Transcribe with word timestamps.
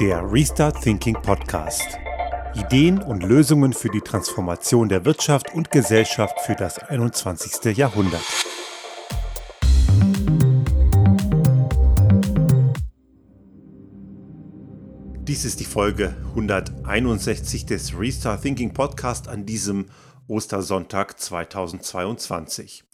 Der 0.00 0.30
Restart 0.30 0.82
Thinking 0.82 1.14
Podcast. 1.14 1.98
Ideen 2.54 3.00
und 3.00 3.22
Lösungen 3.22 3.72
für 3.72 3.88
die 3.88 4.02
Transformation 4.02 4.90
der 4.90 5.06
Wirtschaft 5.06 5.54
und 5.54 5.70
Gesellschaft 5.70 6.38
für 6.40 6.54
das 6.54 6.78
21. 6.78 7.74
Jahrhundert. 7.74 8.20
Dies 15.22 15.46
ist 15.46 15.60
die 15.60 15.64
Folge 15.64 16.14
161 16.34 17.64
des 17.64 17.98
Restart 17.98 18.42
Thinking 18.42 18.74
Podcast 18.74 19.28
an 19.28 19.46
diesem 19.46 19.86
Ostersonntag 20.28 21.18
2022. 21.18 22.84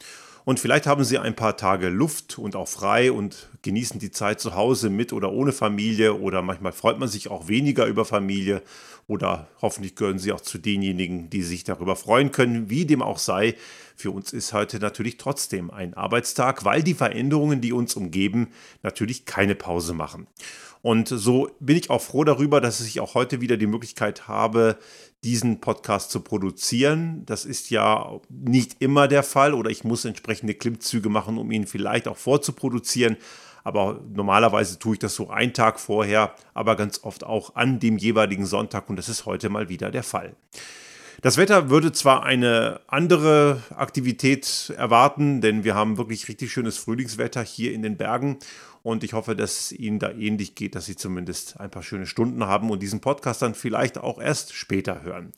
Und 0.45 0.59
vielleicht 0.59 0.86
haben 0.86 1.04
Sie 1.04 1.18
ein 1.18 1.36
paar 1.36 1.56
Tage 1.56 1.88
Luft 1.88 2.38
und 2.38 2.56
auch 2.56 2.66
frei 2.66 3.12
und 3.12 3.48
genießen 3.62 4.00
die 4.00 4.11
Zeit 4.11 4.40
zu 4.40 4.57
Hause 4.57 4.90
mit 4.90 5.12
oder 5.12 5.30
ohne 5.32 5.53
Familie 5.53 6.14
oder 6.18 6.43
manchmal 6.43 6.72
freut 6.72 6.99
man 6.99 7.08
sich 7.08 7.29
auch 7.29 7.46
weniger 7.46 7.86
über 7.86 8.04
Familie 8.04 8.63
oder 9.07 9.49
hoffentlich 9.61 9.94
gehören 9.94 10.18
Sie 10.18 10.32
auch 10.32 10.40
zu 10.40 10.58
denjenigen, 10.58 11.30
die 11.30 11.43
sich 11.43 11.63
darüber 11.63 11.94
freuen 11.94 12.32
können, 12.32 12.71
wie 12.71 12.86
dem 12.86 13.02
auch 13.02 13.18
sei. 13.18 13.54
Für 13.94 14.11
uns 14.11 14.32
ist 14.32 14.52
heute 14.52 14.80
natürlich 14.80 15.16
trotzdem 15.16 15.71
ein 15.71 15.94
Arbeitstag, 15.94 16.64
weil 16.64 16.82
die 16.82 16.94
Veränderungen, 16.94 17.61
die 17.61 17.72
uns 17.72 17.94
umgeben, 17.94 18.49
natürlich 18.82 19.27
keine 19.27 19.54
Pause 19.54 19.94
machen. 19.94 20.27
Und 20.82 21.09
so 21.09 21.49
bin 21.61 21.77
ich 21.77 21.91
auch 21.91 22.03
froh 22.03 22.25
darüber, 22.25 22.61
dass 22.61 22.81
ich 22.81 22.99
auch 23.00 23.14
heute 23.14 23.41
wieder 23.41 23.57
die 23.57 23.68
Möglichkeit 23.68 24.27
habe, 24.27 24.77
diesen 25.22 25.61
Podcast 25.61 26.11
zu 26.11 26.21
produzieren. 26.21 27.22
Das 27.25 27.45
ist 27.45 27.71
ja 27.71 28.21
nicht 28.29 28.77
immer 28.81 29.07
der 29.07 29.22
Fall 29.22 29.55
oder 29.55 29.71
ich 29.71 29.85
muss 29.85 30.05
entsprechende 30.05 30.55
Klimmzüge 30.55 31.08
machen, 31.08 31.39
um 31.39 31.53
ihn 31.53 31.68
vielleicht 31.68 32.08
auch 32.08 32.17
vorzuproduzieren. 32.17 33.17
Aber 33.62 34.00
normalerweise 34.12 34.81
tue 34.81 34.95
ich 34.95 34.98
das 34.98 35.14
so 35.14 35.31
einen 35.31 35.53
Tag 35.53 35.78
vorher, 35.78 36.34
aber 36.53 36.74
ganz 36.74 37.05
oft 37.05 37.22
auch 37.22 37.55
an 37.55 37.78
dem 37.78 37.96
jeweiligen 37.96 38.44
Sonntag 38.44 38.91
und 38.91 38.96
das 38.96 39.08
ist 39.08 39.24
heute 39.24 39.50
mal 39.50 39.69
wieder 39.69 39.92
der 39.92 40.02
Fall. 40.02 40.34
Das 41.20 41.36
Wetter 41.36 41.70
würde 41.70 41.92
zwar 41.92 42.24
eine 42.24 42.80
andere 42.89 43.62
Aktivität 43.77 44.72
erwarten, 44.77 45.41
denn 45.41 45.62
wir 45.62 45.77
haben 45.77 45.96
wirklich 45.96 46.27
richtig 46.27 46.50
schönes 46.50 46.78
Frühlingswetter 46.78 47.42
hier 47.44 47.72
in 47.72 47.83
den 47.83 47.96
Bergen 47.96 48.39
und 48.83 49.05
ich 49.05 49.12
hoffe, 49.12 49.36
dass 49.36 49.61
es 49.61 49.72
Ihnen 49.72 49.98
da 49.98 50.11
ähnlich 50.11 50.55
geht, 50.55 50.75
dass 50.75 50.86
Sie 50.86 50.97
zumindest 50.97 51.61
ein 51.61 51.70
paar 51.70 51.83
schöne 51.83 52.06
Stunden 52.06 52.44
haben 52.47 52.70
und 52.70 52.83
diesen 52.83 53.00
Podcast 53.00 53.42
dann 53.42 53.55
vielleicht 53.55 53.98
auch 53.98 54.20
erst 54.20 54.55
später 54.55 55.02
hören. 55.02 55.33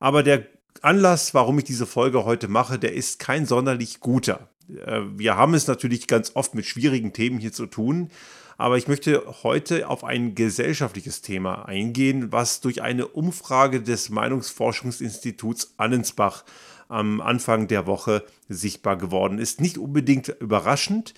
Aber 0.00 0.22
der 0.22 0.46
Anlass, 0.82 1.34
warum 1.34 1.58
ich 1.58 1.64
diese 1.64 1.86
Folge 1.86 2.24
heute 2.24 2.48
mache, 2.48 2.78
der 2.78 2.94
ist 2.94 3.18
kein 3.18 3.46
sonderlich 3.46 4.00
guter. 4.00 4.48
Äh, 4.68 5.02
wir 5.16 5.36
haben 5.36 5.54
es 5.54 5.66
natürlich 5.66 6.06
ganz 6.06 6.32
oft 6.34 6.54
mit 6.54 6.66
schwierigen 6.66 7.12
Themen 7.12 7.38
hier 7.38 7.52
zu 7.52 7.66
tun, 7.66 8.10
aber 8.56 8.76
ich 8.76 8.88
möchte 8.88 9.24
heute 9.42 9.88
auf 9.88 10.04
ein 10.04 10.34
gesellschaftliches 10.34 11.22
Thema 11.22 11.66
eingehen, 11.66 12.32
was 12.32 12.60
durch 12.60 12.82
eine 12.82 13.08
Umfrage 13.08 13.82
des 13.82 14.10
Meinungsforschungsinstituts 14.10 15.74
Annensbach 15.76 16.44
am 16.88 17.20
Anfang 17.20 17.66
der 17.66 17.86
Woche 17.86 18.24
sichtbar 18.48 18.96
geworden 18.96 19.38
ist. 19.38 19.60
Nicht 19.60 19.78
unbedingt 19.78 20.28
überraschend, 20.28 21.14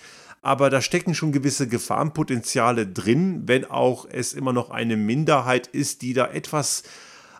aber 0.47 0.69
da 0.69 0.81
stecken 0.81 1.13
schon 1.13 1.33
gewisse 1.33 1.67
Gefahrenpotenziale 1.67 2.87
drin, 2.87 3.41
wenn 3.47 3.65
auch 3.65 4.07
es 4.09 4.31
immer 4.31 4.53
noch 4.53 4.69
eine 4.69 4.95
Minderheit 4.95 5.67
ist, 5.67 6.01
die 6.01 6.13
da 6.13 6.27
etwas 6.27 6.83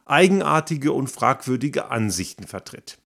eigenartige 0.05 0.91
und 0.91 1.09
fragwürdige 1.09 1.89
Ansichten 1.89 2.45
vertritt. 2.45 2.97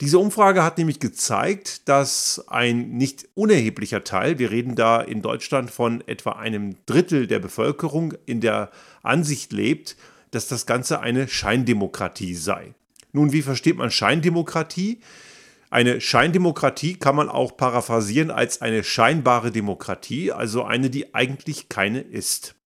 Diese 0.00 0.20
Umfrage 0.20 0.62
hat 0.62 0.78
nämlich 0.78 1.00
gezeigt, 1.00 1.88
dass 1.88 2.44
ein 2.46 2.90
nicht 2.90 3.28
unerheblicher 3.34 4.04
Teil, 4.04 4.38
wir 4.38 4.52
reden 4.52 4.76
da 4.76 5.00
in 5.00 5.20
Deutschland 5.20 5.72
von 5.72 6.00
etwa 6.06 6.32
einem 6.32 6.76
Drittel 6.86 7.26
der 7.26 7.40
Bevölkerung, 7.40 8.14
in 8.26 8.40
der 8.40 8.70
Ansicht 9.02 9.52
lebt, 9.52 9.96
dass 10.30 10.46
das 10.46 10.64
Ganze 10.64 11.00
eine 11.00 11.26
Scheindemokratie 11.26 12.36
sei. 12.36 12.74
Nun, 13.10 13.32
wie 13.32 13.42
versteht 13.42 13.76
man 13.76 13.90
Scheindemokratie? 13.90 15.00
Eine 15.72 16.00
Scheindemokratie 16.00 16.96
kann 16.96 17.14
man 17.14 17.28
auch 17.28 17.56
paraphrasieren 17.56 18.32
als 18.32 18.60
eine 18.60 18.82
scheinbare 18.82 19.52
Demokratie, 19.52 20.32
also 20.32 20.64
eine, 20.64 20.90
die 20.90 21.14
eigentlich 21.14 21.68
keine 21.68 22.00
ist. 22.00 22.56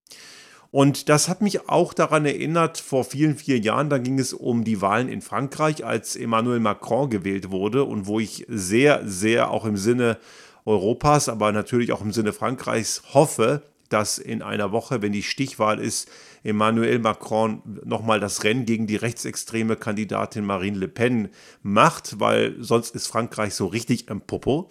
Und 0.71 1.11
das 1.11 1.29
hat 1.29 1.43
mich 1.43 1.69
auch 1.69 1.93
daran 1.93 2.25
erinnert, 2.25 2.79
vor 2.79 3.05
vielen, 3.05 3.37
vielen 3.37 3.63
Jahren, 3.63 3.91
da 3.91 3.99
ging 3.99 4.19
es 4.19 4.33
um 4.33 4.65
die 4.65 4.81
Wahlen 4.81 5.09
in 5.11 5.21
Frankreich, 5.21 5.85
als 5.85 6.17
Emmanuel 6.17 6.61
Macron 6.61 7.11
gewählt 7.11 7.51
wurde 7.51 7.85
und 7.85 8.07
wo 8.07 8.21
ich 8.21 8.47
sehr, 8.49 9.03
sehr 9.05 9.51
auch 9.51 9.67
im 9.67 9.77
Sinne 9.77 10.17
Europas, 10.65 11.29
aber 11.29 11.53
natürlich 11.53 11.93
auch 11.93 12.01
im 12.01 12.11
Sinne 12.11 12.33
Frankreichs 12.33 13.03
hoffe, 13.13 13.63
dass 13.91 14.17
in 14.17 14.43
einer 14.43 14.73
Woche, 14.73 15.03
wenn 15.03 15.13
die 15.13 15.23
Stichwahl 15.23 15.79
ist, 15.79 16.11
Emmanuel 16.45 16.99
Macron 17.01 17.63
nochmal 17.85 18.21
das 18.21 18.45
Rennen 18.45 18.67
gegen 18.67 18.87
die 18.87 18.97
rechtsextreme 18.97 19.77
Kandidatin 19.77 20.45
Marine 20.45 20.79
Le 20.79 20.89
Pen 20.89 21.31
macht, 21.63 22.21
weil 22.21 22.55
sonst 22.63 22.95
ist 22.95 23.09
Frankreich 23.09 23.55
so 23.55 23.67
richtig 23.67 24.09
im 24.09 24.21
Popo. 24.21 24.71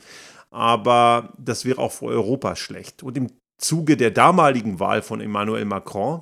Aber 0.51 1.33
das 1.37 1.65
wäre 1.65 1.81
auch 1.81 1.91
für 1.91 2.05
Europa 2.05 2.55
schlecht. 2.55 3.03
Und 3.03 3.17
im 3.17 3.31
Zuge 3.57 3.97
der 3.97 4.11
damaligen 4.11 4.79
Wahl 4.79 5.01
von 5.01 5.19
Emmanuel 5.19 5.65
Macron 5.65 6.21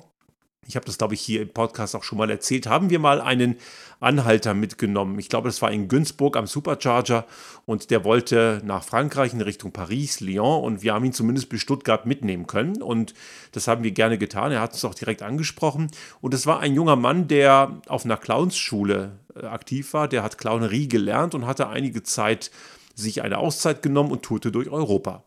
ich 0.66 0.76
habe 0.76 0.86
das, 0.86 0.96
glaube 0.96 1.14
ich, 1.14 1.20
hier 1.20 1.42
im 1.42 1.48
Podcast 1.48 1.96
auch 1.96 2.04
schon 2.04 2.18
mal 2.18 2.30
erzählt, 2.30 2.66
haben 2.66 2.88
wir 2.88 3.00
mal 3.00 3.20
einen 3.20 3.56
Anhalter 3.98 4.54
mitgenommen. 4.54 5.18
Ich 5.18 5.28
glaube, 5.28 5.48
das 5.48 5.60
war 5.60 5.72
in 5.72 5.88
Günzburg 5.88 6.36
am 6.36 6.46
Supercharger 6.46 7.26
und 7.66 7.90
der 7.90 8.04
wollte 8.04 8.62
nach 8.64 8.84
Frankreich 8.84 9.32
in 9.32 9.40
Richtung 9.40 9.72
Paris, 9.72 10.20
Lyon 10.20 10.62
und 10.62 10.82
wir 10.82 10.94
haben 10.94 11.04
ihn 11.04 11.12
zumindest 11.12 11.48
bis 11.48 11.60
Stuttgart 11.60 12.06
mitnehmen 12.06 12.46
können 12.46 12.80
und 12.80 13.12
das 13.52 13.66
haben 13.66 13.82
wir 13.82 13.90
gerne 13.90 14.18
getan. 14.18 14.52
Er 14.52 14.60
hat 14.60 14.72
uns 14.72 14.84
auch 14.84 14.94
direkt 14.94 15.22
angesprochen 15.22 15.90
und 16.20 16.32
es 16.32 16.46
war 16.46 16.60
ein 16.60 16.74
junger 16.74 16.96
Mann, 16.96 17.26
der 17.26 17.80
auf 17.88 18.04
einer 18.04 18.16
Clownsschule 18.16 19.18
äh, 19.34 19.46
aktiv 19.46 19.92
war. 19.94 20.06
Der 20.06 20.22
hat 20.22 20.38
Clownerie 20.38 20.88
gelernt 20.88 21.34
und 21.34 21.46
hatte 21.46 21.68
einige 21.68 22.02
Zeit 22.02 22.50
sich 22.94 23.22
eine 23.22 23.38
Auszeit 23.38 23.82
genommen 23.82 24.10
und 24.10 24.22
tourte 24.22 24.52
durch 24.52 24.70
Europa. 24.70 25.24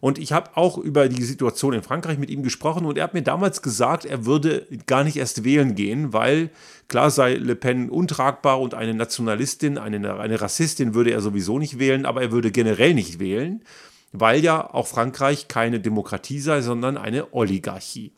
Und 0.00 0.18
ich 0.18 0.32
habe 0.32 0.50
auch 0.56 0.78
über 0.78 1.08
die 1.08 1.24
Situation 1.24 1.72
in 1.72 1.82
Frankreich 1.82 2.18
mit 2.18 2.30
ihm 2.30 2.42
gesprochen 2.42 2.84
und 2.84 2.98
er 2.98 3.04
hat 3.04 3.14
mir 3.14 3.22
damals 3.22 3.62
gesagt, 3.62 4.04
er 4.04 4.26
würde 4.26 4.66
gar 4.86 5.04
nicht 5.04 5.16
erst 5.16 5.44
wählen 5.44 5.74
gehen, 5.74 6.12
weil 6.12 6.50
klar 6.88 7.10
sei 7.10 7.34
Le 7.34 7.56
Pen 7.56 7.90
untragbar 7.90 8.60
und 8.60 8.74
eine 8.74 8.94
Nationalistin, 8.94 9.78
eine, 9.78 10.18
eine 10.18 10.40
Rassistin 10.40 10.94
würde 10.94 11.10
er 11.10 11.20
sowieso 11.20 11.58
nicht 11.58 11.78
wählen, 11.78 12.06
aber 12.06 12.22
er 12.22 12.32
würde 12.32 12.52
generell 12.52 12.94
nicht 12.94 13.18
wählen, 13.18 13.64
weil 14.12 14.44
ja 14.44 14.72
auch 14.72 14.86
Frankreich 14.86 15.48
keine 15.48 15.80
Demokratie 15.80 16.40
sei, 16.40 16.60
sondern 16.60 16.96
eine 16.96 17.32
Oligarchie. 17.32 18.12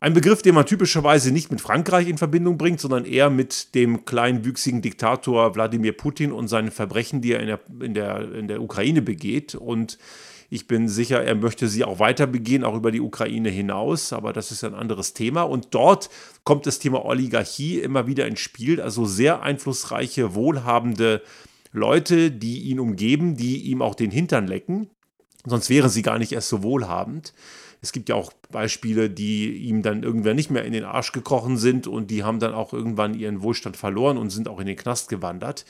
Ein 0.00 0.14
Begriff, 0.14 0.42
den 0.42 0.54
man 0.54 0.64
typischerweise 0.64 1.32
nicht 1.32 1.50
mit 1.50 1.60
Frankreich 1.60 2.08
in 2.08 2.18
Verbindung 2.18 2.56
bringt, 2.56 2.80
sondern 2.80 3.04
eher 3.04 3.30
mit 3.30 3.74
dem 3.74 4.04
kleinwüchsigen 4.04 4.80
Diktator 4.80 5.56
Wladimir 5.56 5.92
Putin 5.92 6.30
und 6.30 6.46
seinen 6.46 6.70
Verbrechen, 6.70 7.20
die 7.20 7.32
er 7.32 7.40
in 7.40 7.46
der, 7.48 7.60
in 7.80 7.94
der, 7.94 8.32
in 8.32 8.46
der 8.46 8.62
Ukraine 8.62 9.02
begeht. 9.02 9.56
Und 9.56 9.98
ich 10.50 10.68
bin 10.68 10.88
sicher, 10.88 11.24
er 11.24 11.34
möchte 11.34 11.66
sie 11.66 11.82
auch 11.82 11.98
weiter 11.98 12.28
begehen, 12.28 12.62
auch 12.62 12.76
über 12.76 12.92
die 12.92 13.00
Ukraine 13.00 13.50
hinaus, 13.50 14.12
aber 14.12 14.32
das 14.32 14.52
ist 14.52 14.62
ein 14.62 14.74
anderes 14.74 15.14
Thema. 15.14 15.42
Und 15.42 15.68
dort 15.72 16.10
kommt 16.44 16.66
das 16.66 16.78
Thema 16.78 17.04
Oligarchie 17.04 17.80
immer 17.80 18.06
wieder 18.06 18.28
ins 18.28 18.38
Spiel, 18.38 18.80
also 18.80 19.04
sehr 19.04 19.42
einflussreiche, 19.42 20.36
wohlhabende 20.36 21.22
Leute, 21.72 22.30
die 22.30 22.60
ihn 22.60 22.78
umgeben, 22.78 23.36
die 23.36 23.64
ihm 23.64 23.82
auch 23.82 23.96
den 23.96 24.12
Hintern 24.12 24.46
lecken. 24.46 24.90
Sonst 25.44 25.70
wären 25.70 25.90
sie 25.90 26.02
gar 26.02 26.18
nicht 26.18 26.32
erst 26.32 26.48
so 26.48 26.62
wohlhabend. 26.62 27.32
Es 27.80 27.92
gibt 27.92 28.08
ja 28.08 28.14
auch 28.14 28.32
Beispiele, 28.50 29.08
die 29.08 29.52
ihm 29.52 29.82
dann 29.82 30.02
irgendwann 30.02 30.36
nicht 30.36 30.50
mehr 30.50 30.64
in 30.64 30.72
den 30.72 30.84
Arsch 30.84 31.12
gekrochen 31.12 31.56
sind 31.56 31.86
und 31.86 32.10
die 32.10 32.24
haben 32.24 32.40
dann 32.40 32.54
auch 32.54 32.72
irgendwann 32.72 33.14
ihren 33.14 33.42
Wohlstand 33.42 33.76
verloren 33.76 34.18
und 34.18 34.30
sind 34.30 34.48
auch 34.48 34.60
in 34.60 34.66
den 34.66 34.76
Knast 34.76 35.08
gewandert. 35.08 35.64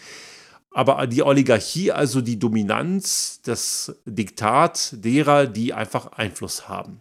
Aber 0.70 1.06
die 1.06 1.22
Oligarchie, 1.22 1.92
also 1.92 2.20
die 2.20 2.38
Dominanz, 2.38 3.40
das 3.44 4.00
Diktat 4.04 4.92
derer, 5.04 5.46
die 5.46 5.72
einfach 5.74 6.12
Einfluss 6.12 6.68
haben. 6.68 7.00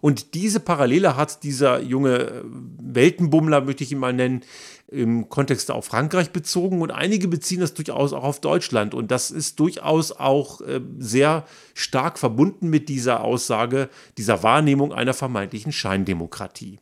Und 0.00 0.34
diese 0.34 0.60
Parallele 0.60 1.16
hat 1.16 1.42
dieser 1.42 1.80
junge 1.80 2.18
äh, 2.18 2.42
Weltenbummler, 2.44 3.62
möchte 3.62 3.84
ich 3.84 3.92
ihn 3.92 3.98
mal 3.98 4.12
nennen, 4.12 4.42
im 4.90 5.28
Kontext 5.28 5.70
auf 5.70 5.84
Frankreich 5.84 6.30
bezogen 6.30 6.80
und 6.80 6.90
einige 6.90 7.28
beziehen 7.28 7.60
das 7.60 7.74
durchaus 7.74 8.12
auch 8.12 8.24
auf 8.24 8.40
Deutschland. 8.40 8.94
Und 8.94 9.10
das 9.10 9.30
ist 9.30 9.60
durchaus 9.60 10.12
auch 10.12 10.60
äh, 10.62 10.80
sehr 10.98 11.44
stark 11.74 12.18
verbunden 12.18 12.70
mit 12.70 12.88
dieser 12.88 13.22
Aussage, 13.22 13.90
dieser 14.16 14.42
Wahrnehmung 14.42 14.92
einer 14.92 15.14
vermeintlichen 15.14 15.72
Scheindemokratie. 15.72 16.80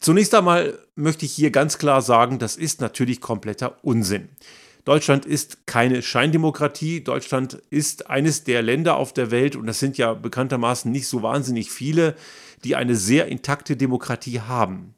Zunächst 0.00 0.34
einmal 0.34 0.78
möchte 0.94 1.26
ich 1.26 1.32
hier 1.32 1.50
ganz 1.50 1.78
klar 1.78 2.02
sagen, 2.02 2.38
das 2.38 2.56
ist 2.56 2.80
natürlich 2.80 3.20
kompletter 3.20 3.84
Unsinn. 3.84 4.28
Deutschland 4.84 5.26
ist 5.26 5.66
keine 5.66 6.00
Scheindemokratie. 6.00 7.02
Deutschland 7.02 7.54
ist 7.70 8.08
eines 8.08 8.44
der 8.44 8.62
Länder 8.62 8.96
auf 8.96 9.12
der 9.12 9.30
Welt, 9.30 9.56
und 9.56 9.66
das 9.66 9.80
sind 9.80 9.98
ja 9.98 10.14
bekanntermaßen 10.14 10.90
nicht 10.90 11.08
so 11.08 11.22
wahnsinnig 11.22 11.70
viele, 11.70 12.14
die 12.64 12.76
eine 12.76 12.94
sehr 12.94 13.26
intakte 13.26 13.76
Demokratie 13.76 14.40
haben. 14.40 14.94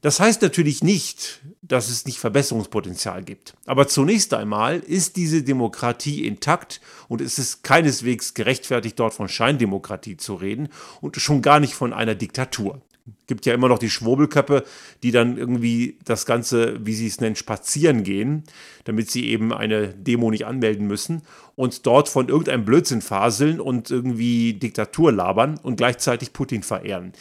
Das 0.00 0.18
heißt 0.18 0.40
natürlich 0.40 0.82
nicht, 0.82 1.42
dass 1.60 1.90
es 1.90 2.06
nicht 2.06 2.18
Verbesserungspotenzial 2.18 3.22
gibt. 3.22 3.54
Aber 3.66 3.86
zunächst 3.86 4.32
einmal 4.32 4.78
ist 4.78 5.16
diese 5.16 5.42
Demokratie 5.42 6.26
intakt 6.26 6.80
und 7.08 7.20
es 7.20 7.38
ist 7.38 7.62
keineswegs 7.62 8.32
gerechtfertigt, 8.32 8.98
dort 8.98 9.12
von 9.12 9.28
Scheindemokratie 9.28 10.16
zu 10.16 10.34
reden 10.34 10.68
und 11.02 11.16
schon 11.16 11.42
gar 11.42 11.60
nicht 11.60 11.74
von 11.74 11.92
einer 11.92 12.14
Diktatur. 12.14 12.80
Gibt 13.26 13.44
ja 13.44 13.54
immer 13.54 13.68
noch 13.68 13.78
die 13.78 13.90
Schwurbelköppe, 13.90 14.64
die 15.02 15.10
dann 15.10 15.36
irgendwie 15.36 15.98
das 16.04 16.26
Ganze, 16.26 16.84
wie 16.84 16.94
sie 16.94 17.06
es 17.06 17.20
nennen, 17.20 17.36
spazieren 17.36 18.02
gehen, 18.02 18.44
damit 18.84 19.10
sie 19.10 19.26
eben 19.26 19.52
eine 19.52 19.88
Demo 19.88 20.30
nicht 20.30 20.46
anmelden 20.46 20.86
müssen 20.86 21.22
und 21.56 21.86
dort 21.86 22.08
von 22.08 22.28
irgendeinem 22.28 22.64
Blödsinn 22.64 23.02
faseln 23.02 23.60
und 23.60 23.90
irgendwie 23.90 24.54
Diktatur 24.54 25.12
labern 25.12 25.58
und 25.62 25.76
gleichzeitig 25.76 26.32
Putin 26.32 26.62
verehren. 26.62 27.12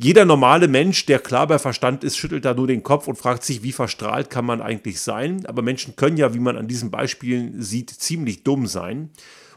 Jeder 0.00 0.24
normale 0.24 0.68
Mensch, 0.68 1.06
der 1.06 1.18
klar 1.18 1.48
bei 1.48 1.58
Verstand 1.58 2.04
ist, 2.04 2.16
schüttelt 2.16 2.44
da 2.44 2.54
nur 2.54 2.68
den 2.68 2.84
Kopf 2.84 3.08
und 3.08 3.18
fragt 3.18 3.42
sich, 3.42 3.64
wie 3.64 3.72
verstrahlt 3.72 4.30
kann 4.30 4.44
man 4.44 4.62
eigentlich 4.62 5.00
sein. 5.00 5.44
Aber 5.46 5.60
Menschen 5.60 5.96
können 5.96 6.16
ja, 6.16 6.32
wie 6.34 6.38
man 6.38 6.56
an 6.56 6.68
diesen 6.68 6.92
Beispielen 6.92 7.60
sieht, 7.60 7.90
ziemlich 7.90 8.44
dumm 8.44 8.68
sein. 8.68 9.10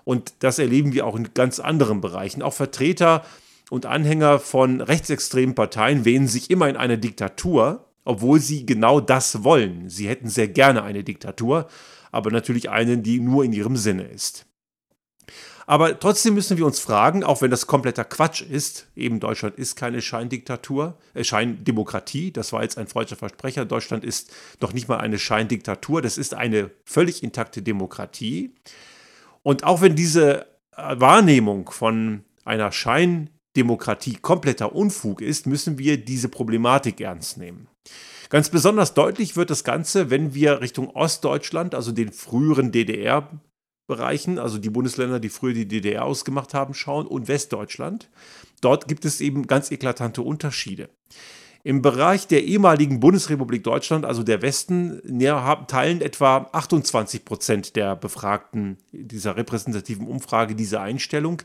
Und 0.04 0.34
das 0.40 0.58
erleben 0.58 0.94
wir 0.94 1.06
auch 1.06 1.16
in 1.16 1.36
ganz 1.36 1.60
anderen 1.60 2.02
Bereichen. 2.02 2.42
Auch 2.42 2.56
Vertreter 2.56 3.24
und 3.70 3.86
Anhänger 3.86 4.40
von 4.40 4.82
rechtsextremen 4.82 5.54
Parteien 5.54 6.06
wähnen 6.06 6.28
sich 6.28 6.50
immer 6.50 6.68
in 6.68 6.76
eine 6.76 6.98
Diktatur, 6.98 7.86
obwohl 8.04 8.40
sie 8.40 8.66
genau 8.66 9.00
das 9.00 9.44
wollen. 9.44 9.90
Sie 9.90 10.10
hätten 10.10 10.28
sehr 10.28 10.48
gerne 10.48 10.82
eine 10.82 11.04
Diktatur, 11.04 11.68
aber 12.12 12.32
natürlich 12.32 12.72
eine, 12.72 12.98
die 12.98 13.20
nur 13.20 13.44
in 13.44 13.54
ihrem 13.54 13.78
Sinne 13.78 14.06
ist. 14.06 14.48
Aber 15.72 15.98
trotzdem 15.98 16.34
müssen 16.34 16.58
wir 16.58 16.66
uns 16.66 16.82
fragen, 16.82 17.24
auch 17.24 17.42
wenn 17.42 17.50
das 17.50 17.66
kompletter 17.66 18.04
Quatsch 18.04 18.42
ist, 18.42 18.88
eben 18.94 19.22
Deutschland 19.22 19.56
ist 19.56 19.78
keine 19.78 20.02
Scheindiktatur, 20.02 20.98
äh, 21.14 21.24
Scheindemokratie, 21.24 22.34
das 22.34 22.52
war 22.52 22.62
jetzt 22.62 22.78
ein 22.78 22.88
freudscher 22.88 23.16
Versprecher, 23.16 23.64
Deutschland 23.64 24.04
ist 24.04 24.34
doch 24.60 24.74
nicht 24.74 24.90
mal 24.90 24.98
eine 24.98 25.18
Scheindiktatur, 25.18 26.02
das 26.02 26.18
ist 26.18 26.34
eine 26.34 26.72
völlig 26.84 27.24
intakte 27.24 27.62
Demokratie. 27.62 28.54
Und 29.44 29.64
auch 29.64 29.80
wenn 29.80 29.96
diese 29.96 30.42
äh, 30.76 31.00
Wahrnehmung 31.00 31.70
von 31.70 32.26
einer 32.44 32.74
Scheindemokratie 32.74 34.18
kompletter 34.22 34.76
Unfug 34.76 35.22
ist, 35.22 35.48
müssen 35.48 35.78
wir 35.78 36.04
diese 36.04 36.28
Problematik 36.28 37.00
ernst 37.00 37.38
nehmen. 37.38 37.70
Ganz 38.28 38.50
besonders 38.50 38.94
deutlich 38.94 39.38
wird 39.38 39.50
das 39.50 39.64
Ganze, 39.64 40.10
wenn 40.10 40.34
wir 40.34 40.60
Richtung 40.60 40.90
Ostdeutschland, 40.90 41.76
also 41.76 41.94
den 41.94 42.12
früheren 42.12 42.74
DDR, 42.74 43.30
Bereichen, 43.88 44.40
also 44.40 44.58
die 44.58 44.70
Bundesländer, 44.70 45.20
die 45.20 45.30
früher 45.30 45.54
die 45.54 45.68
DDR 45.68 46.06
ausgemacht 46.06 46.54
haben, 46.54 46.74
schauen 46.74 47.08
und 47.08 47.28
Westdeutschland. 47.28 48.10
Dort 48.62 48.88
gibt 48.88 49.06
es 49.06 49.22
eben 49.22 49.48
ganz 49.48 49.72
eklatante 49.72 50.22
Unterschiede. 50.22 50.90
Im 51.64 51.82
Bereich 51.84 52.26
der 52.26 52.44
ehemaligen 52.44 53.00
Bundesrepublik 53.00 53.64
Deutschland, 53.64 54.04
also 54.04 54.24
der 54.24 54.42
Westen, 54.42 55.00
teilen 55.68 56.02
etwa 56.02 56.50
28 56.52 57.24
Prozent 57.24 57.76
der 57.76 57.96
Befragten 57.96 58.78
dieser 58.92 59.36
repräsentativen 59.36 60.08
Umfrage 60.08 60.56
diese 60.56 60.82
Einstellung. 60.82 61.44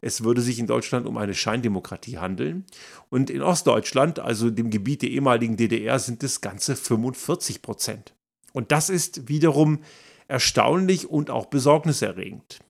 Es 0.00 0.22
würde 0.22 0.40
sich 0.40 0.60
in 0.60 0.68
Deutschland 0.68 1.06
um 1.06 1.16
eine 1.16 1.34
Scheindemokratie 1.34 2.18
handeln. 2.18 2.64
Und 3.08 3.28
in 3.28 3.42
Ostdeutschland, 3.42 4.20
also 4.20 4.50
dem 4.50 4.70
Gebiet 4.70 5.02
der 5.02 5.10
ehemaligen 5.10 5.56
DDR, 5.56 5.98
sind 5.98 6.22
es 6.22 6.40
ganze 6.40 6.76
45 6.76 7.60
Prozent. 7.60 8.14
Und 8.52 8.70
das 8.70 8.88
ist 8.88 9.28
wiederum 9.28 9.80
erstaunlich 10.28 11.08
und 11.08 11.30
auch 11.30 11.46
besorgniserregend. 11.46 12.60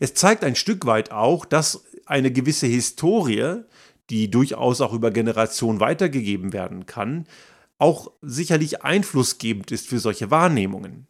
Es 0.00 0.14
zeigt 0.14 0.44
ein 0.44 0.56
Stück 0.56 0.86
weit 0.86 1.10
auch, 1.10 1.44
dass 1.44 1.84
eine 2.06 2.30
gewisse 2.30 2.66
Historie, 2.66 3.62
die 4.10 4.30
durchaus 4.30 4.80
auch 4.80 4.92
über 4.92 5.10
Generationen 5.10 5.80
weitergegeben 5.80 6.52
werden 6.52 6.86
kann, 6.86 7.26
auch 7.78 8.12
sicherlich 8.22 8.82
einflussgebend 8.82 9.70
ist 9.72 9.88
für 9.88 9.98
solche 9.98 10.30
Wahrnehmungen. 10.30 11.08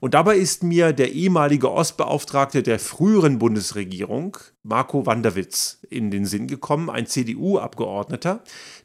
Und 0.00 0.14
dabei 0.14 0.36
ist 0.36 0.62
mir 0.62 0.92
der 0.92 1.12
ehemalige 1.12 1.72
Ostbeauftragte 1.72 2.62
der 2.62 2.78
früheren 2.78 3.38
Bundesregierung, 3.38 4.36
Marco 4.62 5.06
Wanderwitz, 5.06 5.78
in 5.88 6.10
den 6.10 6.26
Sinn 6.26 6.46
gekommen, 6.46 6.90
ein 6.90 7.06
CDU-Abgeordneter, 7.06 8.42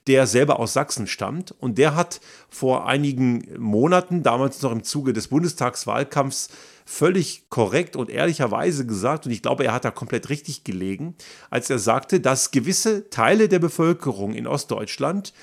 der 0.07 0.27
selber 0.27 0.59
aus 0.59 0.73
Sachsen 0.73 1.07
stammt. 1.07 1.51
Und 1.51 1.77
der 1.77 1.95
hat 1.95 2.21
vor 2.49 2.87
einigen 2.87 3.45
Monaten, 3.57 4.23
damals 4.23 4.61
noch 4.61 4.71
im 4.71 4.83
Zuge 4.83 5.13
des 5.13 5.27
Bundestagswahlkampfs, 5.27 6.49
völlig 6.85 7.49
korrekt 7.49 7.95
und 7.95 8.09
ehrlicherweise 8.09 8.85
gesagt, 8.85 9.25
und 9.25 9.31
ich 9.31 9.41
glaube, 9.41 9.63
er 9.65 9.73
hat 9.73 9.85
da 9.85 9.91
komplett 9.91 10.29
richtig 10.29 10.63
gelegen, 10.63 11.15
als 11.49 11.69
er 11.69 11.79
sagte, 11.79 12.19
dass 12.19 12.51
gewisse 12.51 13.09
Teile 13.09 13.47
der 13.47 13.59
Bevölkerung 13.59 14.33
in 14.33 14.47
Ostdeutschland 14.47 15.33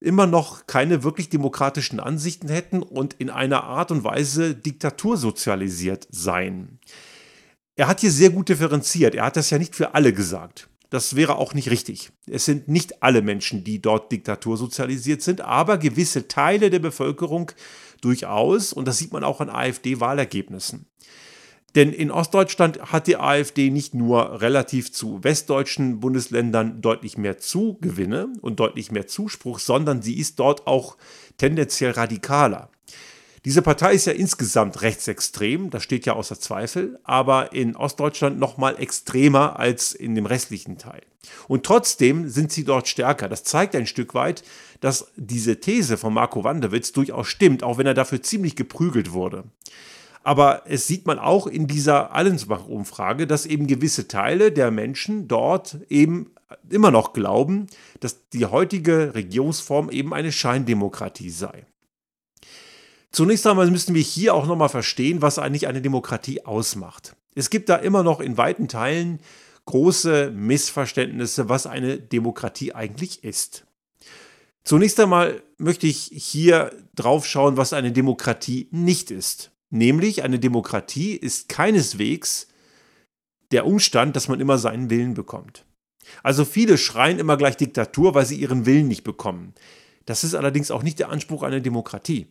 immer 0.00 0.26
noch 0.26 0.66
keine 0.66 1.04
wirklich 1.04 1.28
demokratischen 1.28 2.00
Ansichten 2.00 2.48
hätten 2.48 2.82
und 2.82 3.14
in 3.14 3.30
einer 3.30 3.64
Art 3.64 3.90
und 3.90 4.02
Weise 4.02 4.54
diktatursozialisiert 4.54 6.08
seien. 6.10 6.78
Er 7.76 7.86
hat 7.86 8.00
hier 8.00 8.10
sehr 8.10 8.30
gut 8.30 8.48
differenziert. 8.48 9.14
Er 9.14 9.24
hat 9.24 9.36
das 9.36 9.50
ja 9.50 9.58
nicht 9.58 9.76
für 9.76 9.94
alle 9.94 10.12
gesagt. 10.12 10.68
Das 10.90 11.14
wäre 11.14 11.36
auch 11.36 11.54
nicht 11.54 11.70
richtig. 11.70 12.10
Es 12.26 12.44
sind 12.44 12.66
nicht 12.66 13.02
alle 13.02 13.22
Menschen, 13.22 13.62
die 13.62 13.80
dort 13.80 14.10
diktatursozialisiert 14.10 15.22
sind, 15.22 15.40
aber 15.40 15.78
gewisse 15.78 16.26
Teile 16.26 16.68
der 16.68 16.80
Bevölkerung 16.80 17.52
durchaus. 18.00 18.72
Und 18.72 18.88
das 18.88 18.98
sieht 18.98 19.12
man 19.12 19.22
auch 19.22 19.40
an 19.40 19.50
AfD-Wahlergebnissen. 19.50 20.86
Denn 21.74 21.92
in 21.92 22.10
Ostdeutschland 22.10 22.92
hat 22.92 23.06
die 23.06 23.16
AfD 23.16 23.70
nicht 23.70 23.94
nur 23.94 24.40
relativ 24.40 24.92
zu 24.92 25.22
westdeutschen 25.22 26.00
Bundesländern 26.00 26.80
deutlich 26.80 27.16
mehr 27.16 27.38
Zugewinne 27.38 28.28
und 28.40 28.58
deutlich 28.58 28.90
mehr 28.90 29.06
Zuspruch, 29.06 29.60
sondern 29.60 30.02
sie 30.02 30.18
ist 30.18 30.40
dort 30.40 30.66
auch 30.66 30.96
tendenziell 31.36 31.92
radikaler. 31.92 32.70
Diese 33.46 33.62
Partei 33.62 33.94
ist 33.94 34.06
ja 34.06 34.12
insgesamt 34.12 34.82
rechtsextrem, 34.82 35.70
das 35.70 35.82
steht 35.82 36.04
ja 36.04 36.12
außer 36.12 36.38
Zweifel, 36.38 36.98
aber 37.04 37.54
in 37.54 37.74
Ostdeutschland 37.74 38.38
noch 38.38 38.58
mal 38.58 38.78
extremer 38.78 39.58
als 39.58 39.92
in 39.94 40.14
dem 40.14 40.26
restlichen 40.26 40.76
Teil. 40.76 41.00
Und 41.48 41.64
trotzdem 41.64 42.28
sind 42.28 42.52
sie 42.52 42.64
dort 42.64 42.88
stärker. 42.88 43.28
Das 43.28 43.44
zeigt 43.44 43.74
ein 43.74 43.86
Stück 43.86 44.14
weit, 44.14 44.42
dass 44.80 45.12
diese 45.16 45.58
These 45.60 45.96
von 45.96 46.12
Marco 46.12 46.44
Wanderwitz 46.44 46.92
durchaus 46.92 47.28
stimmt, 47.28 47.62
auch 47.62 47.78
wenn 47.78 47.86
er 47.86 47.94
dafür 47.94 48.22
ziemlich 48.22 48.56
geprügelt 48.56 49.12
wurde. 49.12 49.44
Aber 50.22 50.62
es 50.66 50.86
sieht 50.86 51.06
man 51.06 51.18
auch 51.18 51.46
in 51.46 51.66
dieser 51.66 52.14
Allensbach-Umfrage, 52.14 53.26
dass 53.26 53.46
eben 53.46 53.66
gewisse 53.66 54.06
Teile 54.06 54.52
der 54.52 54.70
Menschen 54.70 55.28
dort 55.28 55.78
eben 55.88 56.32
immer 56.68 56.90
noch 56.90 57.12
glauben, 57.12 57.66
dass 58.00 58.28
die 58.30 58.46
heutige 58.46 59.14
Regierungsform 59.14 59.90
eben 59.90 60.12
eine 60.12 60.32
Scheindemokratie 60.32 61.30
sei. 61.30 61.64
Zunächst 63.12 63.46
einmal 63.46 63.70
müssen 63.70 63.94
wir 63.94 64.02
hier 64.02 64.34
auch 64.34 64.46
nochmal 64.46 64.68
verstehen, 64.68 65.22
was 65.22 65.38
eigentlich 65.38 65.66
eine 65.66 65.82
Demokratie 65.82 66.44
ausmacht. 66.44 67.16
Es 67.34 67.50
gibt 67.50 67.68
da 67.68 67.76
immer 67.76 68.02
noch 68.02 68.20
in 68.20 68.36
weiten 68.36 68.68
Teilen 68.68 69.20
große 69.66 70.32
Missverständnisse, 70.34 71.48
was 71.48 71.66
eine 71.66 71.98
Demokratie 71.98 72.72
eigentlich 72.74 73.24
ist. 73.24 73.64
Zunächst 74.64 75.00
einmal 75.00 75.42
möchte 75.58 75.86
ich 75.86 76.10
hier 76.12 76.72
drauf 76.94 77.26
schauen, 77.26 77.56
was 77.56 77.72
eine 77.72 77.92
Demokratie 77.92 78.68
nicht 78.70 79.10
ist. 79.10 79.52
Nämlich 79.70 80.22
eine 80.22 80.38
Demokratie 80.38 81.14
ist 81.14 81.48
keineswegs 81.48 82.48
der 83.52 83.66
Umstand, 83.66 84.16
dass 84.16 84.28
man 84.28 84.40
immer 84.40 84.58
seinen 84.58 84.90
Willen 84.90 85.14
bekommt. 85.14 85.64
Also 86.22 86.44
viele 86.44 86.76
schreien 86.78 87.18
immer 87.18 87.36
gleich 87.36 87.56
Diktatur, 87.56 88.14
weil 88.14 88.26
sie 88.26 88.36
ihren 88.36 88.66
Willen 88.66 88.88
nicht 88.88 89.04
bekommen. 89.04 89.54
Das 90.06 90.24
ist 90.24 90.34
allerdings 90.34 90.70
auch 90.70 90.82
nicht 90.82 90.98
der 90.98 91.10
Anspruch 91.10 91.42
einer 91.42 91.60
Demokratie. 91.60 92.26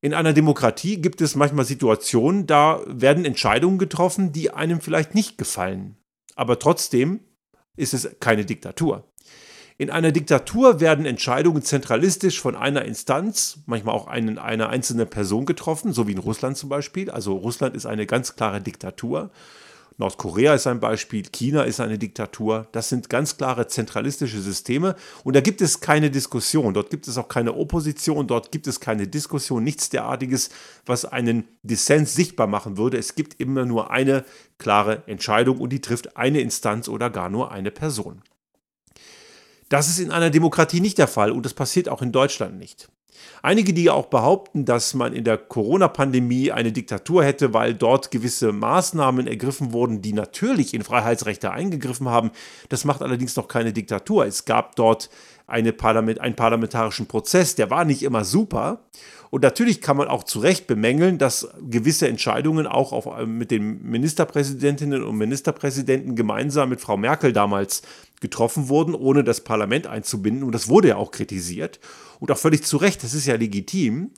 In 0.00 0.14
einer 0.14 0.32
Demokratie 0.32 1.00
gibt 1.00 1.20
es 1.20 1.34
manchmal 1.34 1.64
Situationen, 1.64 2.46
da 2.46 2.80
werden 2.86 3.24
Entscheidungen 3.24 3.78
getroffen, 3.78 4.32
die 4.32 4.50
einem 4.50 4.80
vielleicht 4.80 5.14
nicht 5.14 5.38
gefallen. 5.38 5.96
Aber 6.36 6.58
trotzdem 6.58 7.20
ist 7.76 7.94
es 7.94 8.16
keine 8.20 8.44
Diktatur. 8.44 9.10
In 9.78 9.90
einer 9.90 10.10
Diktatur 10.10 10.80
werden 10.80 11.04
Entscheidungen 11.04 11.62
zentralistisch 11.62 12.40
von 12.40 12.56
einer 12.56 12.86
Instanz, 12.86 13.58
manchmal 13.66 13.94
auch 13.94 14.06
einen, 14.06 14.38
einer 14.38 14.70
einzelnen 14.70 15.06
Person 15.06 15.44
getroffen, 15.44 15.92
so 15.92 16.08
wie 16.08 16.12
in 16.12 16.18
Russland 16.18 16.56
zum 16.56 16.70
Beispiel. 16.70 17.10
Also 17.10 17.36
Russland 17.36 17.76
ist 17.76 17.84
eine 17.84 18.06
ganz 18.06 18.36
klare 18.36 18.62
Diktatur. 18.62 19.30
Nordkorea 19.98 20.54
ist 20.54 20.66
ein 20.66 20.80
Beispiel, 20.80 21.24
China 21.30 21.64
ist 21.64 21.80
eine 21.80 21.98
Diktatur. 21.98 22.68
Das 22.72 22.88
sind 22.88 23.10
ganz 23.10 23.36
klare 23.36 23.66
zentralistische 23.66 24.40
Systeme 24.40 24.94
und 25.24 25.36
da 25.36 25.42
gibt 25.42 25.60
es 25.60 25.80
keine 25.80 26.10
Diskussion. 26.10 26.72
Dort 26.72 26.88
gibt 26.88 27.06
es 27.06 27.18
auch 27.18 27.28
keine 27.28 27.54
Opposition, 27.54 28.26
dort 28.26 28.52
gibt 28.52 28.66
es 28.66 28.80
keine 28.80 29.06
Diskussion, 29.06 29.62
nichts 29.62 29.90
derartiges, 29.90 30.48
was 30.86 31.04
einen 31.04 31.44
Dissens 31.62 32.14
sichtbar 32.14 32.46
machen 32.46 32.78
würde. 32.78 32.96
Es 32.96 33.14
gibt 33.14 33.40
immer 33.40 33.66
nur 33.66 33.90
eine 33.90 34.24
klare 34.56 35.02
Entscheidung 35.06 35.58
und 35.58 35.70
die 35.70 35.82
trifft 35.82 36.16
eine 36.16 36.40
Instanz 36.40 36.88
oder 36.88 37.10
gar 37.10 37.28
nur 37.28 37.52
eine 37.52 37.70
Person. 37.70 38.22
Das 39.68 39.88
ist 39.88 39.98
in 39.98 40.12
einer 40.12 40.30
Demokratie 40.30 40.80
nicht 40.80 40.98
der 40.98 41.08
Fall 41.08 41.32
und 41.32 41.44
das 41.44 41.54
passiert 41.54 41.88
auch 41.88 42.02
in 42.02 42.12
Deutschland 42.12 42.58
nicht. 42.58 42.88
Einige, 43.42 43.72
die 43.72 43.90
auch 43.90 44.06
behaupten, 44.06 44.64
dass 44.64 44.94
man 44.94 45.12
in 45.12 45.24
der 45.24 45.38
Corona-Pandemie 45.38 46.52
eine 46.52 46.72
Diktatur 46.72 47.24
hätte, 47.24 47.54
weil 47.54 47.74
dort 47.74 48.10
gewisse 48.10 48.52
Maßnahmen 48.52 49.26
ergriffen 49.26 49.72
wurden, 49.72 50.02
die 50.02 50.12
natürlich 50.12 50.74
in 50.74 50.82
Freiheitsrechte 50.82 51.50
eingegriffen 51.50 52.08
haben, 52.08 52.30
das 52.68 52.84
macht 52.84 53.02
allerdings 53.02 53.36
noch 53.36 53.48
keine 53.48 53.72
Diktatur. 53.72 54.26
Es 54.26 54.44
gab 54.44 54.76
dort 54.76 55.10
eine 55.46 55.72
Parlament, 55.72 56.20
einen 56.20 56.34
parlamentarischen 56.34 57.06
Prozess, 57.06 57.54
der 57.54 57.70
war 57.70 57.84
nicht 57.84 58.02
immer 58.02 58.24
super. 58.24 58.80
Und 59.30 59.42
natürlich 59.42 59.80
kann 59.80 59.96
man 59.96 60.08
auch 60.08 60.24
zu 60.24 60.38
Recht 60.40 60.66
bemängeln, 60.66 61.18
dass 61.18 61.48
gewisse 61.68 62.08
Entscheidungen 62.08 62.66
auch 62.66 62.92
auf, 62.92 63.26
mit 63.26 63.50
den 63.50 63.82
Ministerpräsidentinnen 63.82 65.02
und 65.02 65.16
Ministerpräsidenten 65.16 66.14
gemeinsam 66.14 66.68
mit 66.68 66.80
Frau 66.80 66.96
Merkel 66.96 67.32
damals 67.32 67.82
getroffen 68.20 68.68
wurden, 68.68 68.94
ohne 68.94 69.24
das 69.24 69.42
Parlament 69.42 69.86
einzubinden. 69.86 70.42
Und 70.42 70.52
das 70.52 70.68
wurde 70.68 70.88
ja 70.88 70.96
auch 70.96 71.10
kritisiert. 71.10 71.80
Und 72.18 72.30
auch 72.30 72.38
völlig 72.38 72.64
zu 72.64 72.76
Recht, 72.76 73.02
das 73.02 73.14
ist 73.14 73.26
ja 73.26 73.34
legitim. 73.34 74.10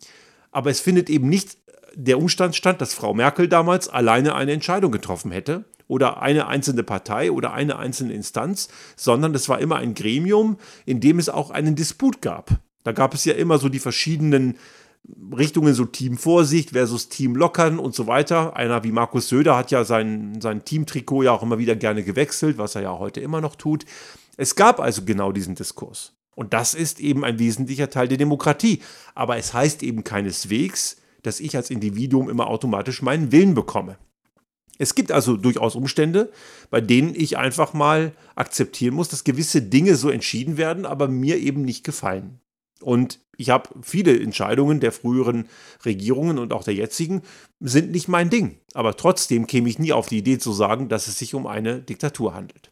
Aber 0.51 0.71
es 0.71 0.81
findet 0.81 1.11
eben 1.11 1.29
nicht 1.29 1.57
der 1.95 2.19
Umstand 2.19 2.55
stand, 2.55 2.81
dass 2.81 2.95
Frau 2.95 3.13
Merkel 3.13 3.49
damals 3.49 3.89
alleine 3.89 4.35
eine 4.35 4.53
Entscheidung 4.53 4.93
getroffen 4.93 5.33
hätte 5.33 5.65
oder 5.89 6.23
eine 6.23 6.47
einzelne 6.47 6.85
Partei 6.85 7.33
oder 7.33 7.53
eine 7.53 7.79
einzelne 7.79 8.13
Instanz, 8.13 8.69
sondern 8.95 9.35
es 9.35 9.49
war 9.49 9.59
immer 9.59 9.77
ein 9.77 9.95
Gremium, 9.95 10.59
in 10.87 11.01
dem 11.01 11.19
es 11.19 11.29
auch 11.29 11.51
einen 11.51 11.75
Disput 11.75 12.23
gab. 12.23 12.61
Da 12.85 12.93
gab 12.93 13.15
es 13.15 13.25
ja 13.25 13.35
immer 13.35 13.59
so 13.59 13.69
die 13.69 13.81
verschiedenen 13.81 14.57
Richtungen, 15.37 15.75
so 15.75 15.85
Team 15.85 16.19
Vorsicht 16.19 16.71
versus 16.71 17.09
Team 17.09 17.35
Lockern 17.35 17.79
und 17.79 17.95
so 17.95 18.07
weiter. 18.07 18.57
Einer 18.57 18.85
wie 18.85 18.93
Markus 18.93 19.29
Söder 19.29 19.57
hat 19.57 19.71
ja 19.71 19.85
sein, 19.85 20.41
sein 20.41 20.65
Teamtrikot 20.65 21.23
ja 21.23 21.33
auch 21.33 21.43
immer 21.43 21.59
wieder 21.59 21.77
gerne 21.77 22.05
gewechselt, 22.05 22.59
was 22.59 22.75
er 22.75 22.83
ja 22.83 22.99
heute 22.99 23.21
immer 23.21 23.41
noch 23.41 23.57
tut. 23.57 23.85
Es 24.37 24.55
gab 24.55 24.81
also 24.81 25.03
genau 25.05 25.33
diesen 25.33 25.55
Diskurs. 25.55 26.13
Und 26.35 26.53
das 26.53 26.75
ist 26.75 27.01
eben 27.01 27.25
ein 27.25 27.39
wesentlicher 27.39 27.91
Teil 27.91 28.07
der 28.07 28.19
Demokratie. 28.19 28.81
Aber 29.15 29.39
es 29.39 29.55
heißt 29.55 29.83
eben 29.83 30.05
keineswegs, 30.05 30.99
dass 31.23 31.41
ich 31.41 31.57
als 31.57 31.71
Individuum 31.71 32.29
immer 32.29 32.47
automatisch 32.47 33.03
meinen 33.03 33.33
Willen 33.33 33.55
bekomme. 33.55 33.99
Es 34.79 34.95
gibt 34.95 35.13
also 35.13 35.37
durchaus 35.37 35.75
Umstände, 35.75 36.31
bei 36.71 36.81
denen 36.81 37.15
ich 37.15 37.37
einfach 37.37 37.75
mal 37.75 38.13
akzeptieren 38.37 38.95
muss, 38.95 39.09
dass 39.09 39.25
gewisse 39.25 39.61
Dinge 39.61 39.97
so 39.97 40.09
entschieden 40.09 40.57
werden, 40.57 40.87
aber 40.87 41.09
mir 41.09 41.39
eben 41.39 41.63
nicht 41.63 41.85
gefallen. 41.85 42.41
Und 42.81 43.19
ich 43.37 43.51
habe 43.51 43.71
viele 43.83 44.19
Entscheidungen 44.19 44.79
der 44.79 44.93
früheren 44.93 45.49
Regierungen 45.85 46.39
und 46.39 46.53
auch 46.53 46.63
der 46.63 46.75
jetzigen 46.75 47.23
sind 47.59 47.91
nicht 47.91 48.07
mein 48.07 48.31
Ding. 48.31 48.61
Aber 48.73 48.97
trotzdem 48.97 49.49
käme 49.49 49.69
ich 49.69 49.81
nie 49.81 49.93
auf 49.93 50.09
die 50.09 50.19
Idee 50.19 50.39
zu 50.39 50.53
sagen, 50.53 50.89
dass 50.89 51.09
es 51.09 51.19
sich 51.19 51.35
um 51.35 51.49
eine 51.49 51.81
Diktatur 51.81 52.35
handelt. 52.35 52.71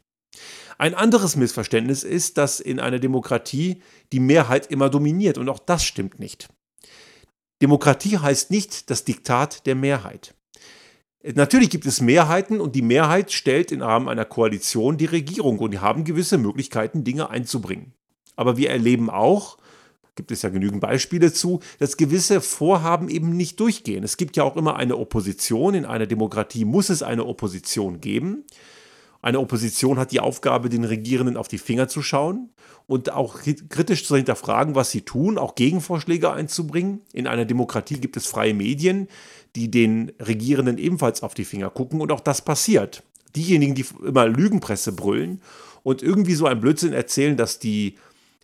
Ein 0.79 0.95
anderes 0.95 1.35
Missverständnis 1.35 2.05
ist, 2.05 2.39
dass 2.39 2.61
in 2.61 2.79
einer 2.79 2.99
Demokratie 2.99 3.83
die 4.13 4.21
Mehrheit 4.21 4.71
immer 4.71 4.91
dominiert 4.91 5.39
und 5.39 5.49
auch 5.49 5.59
das 5.59 5.85
stimmt 5.85 6.21
nicht. 6.21 6.49
Demokratie 7.63 8.19
heißt 8.19 8.51
nicht 8.51 8.91
das 8.91 9.05
Diktat 9.05 9.67
der 9.67 9.75
Mehrheit. 9.75 10.36
Natürlich 11.35 11.71
gibt 11.71 11.87
es 11.87 12.01
Mehrheiten 12.01 12.61
und 12.61 12.77
die 12.77 12.83
Mehrheit 12.83 13.33
stellt 13.33 13.73
im 13.73 13.83
Rahmen 13.83 14.09
einer 14.09 14.25
Koalition 14.25 14.97
die 14.97 15.07
Regierung 15.07 15.59
und 15.59 15.73
die 15.73 15.81
haben 15.81 16.05
gewisse 16.05 16.39
Möglichkeiten, 16.39 17.03
Dinge 17.03 17.31
einzubringen. 17.31 17.93
Aber 18.37 18.57
wir 18.57 18.71
erleben 18.71 19.11
auch, 19.11 19.59
gibt 20.15 20.31
es 20.31 20.43
ja 20.43 20.51
genügend 20.51 20.81
Beispiele 20.81 21.33
zu, 21.33 21.61
dass 21.79 21.97
gewisse 21.97 22.41
Vorhaben 22.41 23.09
eben 23.09 23.37
nicht 23.37 23.59
durchgehen. 23.59 24.05
Es 24.05 24.17
gibt 24.17 24.37
ja 24.37 24.45
auch 24.45 24.57
immer 24.57 24.77
eine 24.77 24.97
Opposition. 24.97 25.75
In 25.75 25.85
einer 25.85 26.07
Demokratie 26.07 26.65
muss 26.65 26.91
es 26.91 27.03
eine 27.03 27.27
Opposition 27.27 28.01
geben. 28.01 28.45
Eine 29.21 29.41
Opposition 29.41 29.99
hat 29.99 30.13
die 30.13 30.21
Aufgabe, 30.21 30.69
den 30.69 30.85
Regierenden 30.85 31.37
auf 31.37 31.49
die 31.49 31.59
Finger 31.59 31.89
zu 31.89 32.03
schauen 32.03 32.51
und 32.87 33.13
auch 33.13 33.41
kritisch 33.69 34.07
zu 34.07 34.15
hinterfragen, 34.15 34.75
was 34.75 34.91
sie 34.91 35.01
tun, 35.01 35.39
auch 35.39 35.57
Gegenvorschläge 35.57 36.31
einzubringen. 36.33 37.01
In 37.13 37.27
einer 37.27 37.45
Demokratie 37.45 37.99
gibt 37.99 38.17
es 38.17 38.27
freie 38.27 38.55
Medien, 38.55 39.09
die 39.57 39.71
den 39.71 40.13
Regierenden 40.21 40.79
ebenfalls 40.79 41.23
auf 41.23 41.35
die 41.35 41.45
Finger 41.45 41.71
gucken 41.71 42.01
und 42.01 42.13
auch 42.13 42.21
das 42.21 42.43
passiert. 42.43 43.03
Diejenigen, 43.35 43.75
die 43.75 43.87
immer 44.07 44.29
Lügenpresse 44.29 44.93
brüllen 44.93 45.41
und 45.83 46.03
irgendwie 46.03 46.35
so 46.35 46.47
ein 46.47 46.61
Blödsinn 46.61 46.93
erzählen, 46.93 47.37
dass 47.37 47.59
die 47.59 47.97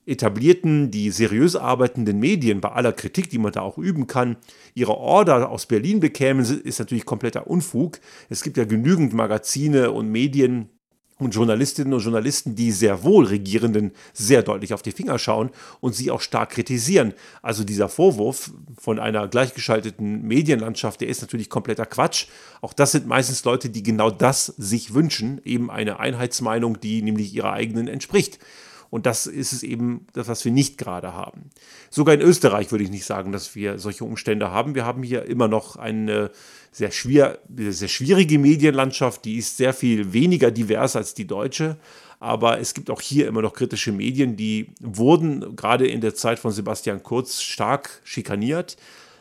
etablierten, 0.06 0.90
die 0.90 1.10
seriös 1.10 1.54
arbeitenden 1.54 2.18
Medien 2.18 2.60
bei 2.60 2.70
aller 2.70 2.92
Kritik, 2.92 3.30
die 3.30 3.38
man 3.38 3.52
da 3.52 3.60
auch 3.60 3.78
üben 3.78 4.06
kann, 4.06 4.36
ihre 4.74 4.96
Order 4.96 5.48
aus 5.50 5.66
Berlin 5.66 6.00
bekämen, 6.00 6.44
ist 6.44 6.78
natürlich 6.78 7.04
kompletter 7.04 7.46
Unfug. 7.46 8.00
Es 8.28 8.42
gibt 8.42 8.56
ja 8.56 8.64
genügend 8.64 9.12
Magazine 9.12 9.92
und 9.92 10.10
Medien, 10.10 10.70
Journalistinnen 11.30 11.92
und 11.94 12.00
Journalisten, 12.00 12.54
die 12.54 12.72
sehr 12.72 13.02
wohl 13.02 13.26
Regierenden 13.26 13.92
sehr 14.12 14.42
deutlich 14.42 14.74
auf 14.74 14.82
die 14.82 14.92
Finger 14.92 15.18
schauen 15.18 15.50
und 15.80 15.94
sie 15.94 16.10
auch 16.10 16.20
stark 16.20 16.50
kritisieren. 16.50 17.14
Also 17.40 17.64
dieser 17.64 17.88
Vorwurf 17.88 18.50
von 18.78 18.98
einer 18.98 19.28
gleichgeschalteten 19.28 20.22
Medienlandschaft, 20.22 21.00
der 21.00 21.08
ist 21.08 21.22
natürlich 21.22 21.48
kompletter 21.48 21.86
Quatsch. 21.86 22.26
Auch 22.60 22.72
das 22.72 22.92
sind 22.92 23.06
meistens 23.06 23.44
Leute, 23.44 23.70
die 23.70 23.82
genau 23.82 24.10
das 24.10 24.46
sich 24.46 24.94
wünschen, 24.94 25.40
eben 25.44 25.70
eine 25.70 26.00
Einheitsmeinung, 26.00 26.80
die 26.80 27.02
nämlich 27.02 27.34
ihrer 27.34 27.52
eigenen 27.52 27.88
entspricht. 27.88 28.38
Und 28.92 29.06
das 29.06 29.26
ist 29.26 29.54
es 29.54 29.62
eben, 29.62 30.06
das, 30.12 30.28
was 30.28 30.44
wir 30.44 30.52
nicht 30.52 30.76
gerade 30.76 31.14
haben. 31.14 31.48
Sogar 31.88 32.14
in 32.14 32.20
Österreich 32.20 32.70
würde 32.72 32.84
ich 32.84 32.90
nicht 32.90 33.06
sagen, 33.06 33.32
dass 33.32 33.54
wir 33.54 33.78
solche 33.78 34.04
Umstände 34.04 34.50
haben. 34.50 34.74
Wir 34.74 34.84
haben 34.84 35.02
hier 35.02 35.24
immer 35.24 35.48
noch 35.48 35.76
eine 35.76 36.30
sehr, 36.72 36.90
schwer, 36.90 37.38
sehr 37.48 37.88
schwierige 37.88 38.38
Medienlandschaft, 38.38 39.24
die 39.24 39.38
ist 39.38 39.56
sehr 39.56 39.72
viel 39.72 40.12
weniger 40.12 40.50
divers 40.50 40.94
als 40.94 41.14
die 41.14 41.26
deutsche. 41.26 41.78
Aber 42.20 42.60
es 42.60 42.74
gibt 42.74 42.90
auch 42.90 43.00
hier 43.00 43.28
immer 43.28 43.40
noch 43.40 43.54
kritische 43.54 43.92
Medien, 43.92 44.36
die 44.36 44.74
wurden 44.80 45.56
gerade 45.56 45.86
in 45.86 46.02
der 46.02 46.14
Zeit 46.14 46.38
von 46.38 46.52
Sebastian 46.52 47.02
Kurz 47.02 47.40
stark 47.40 48.02
schikaniert. 48.04 48.76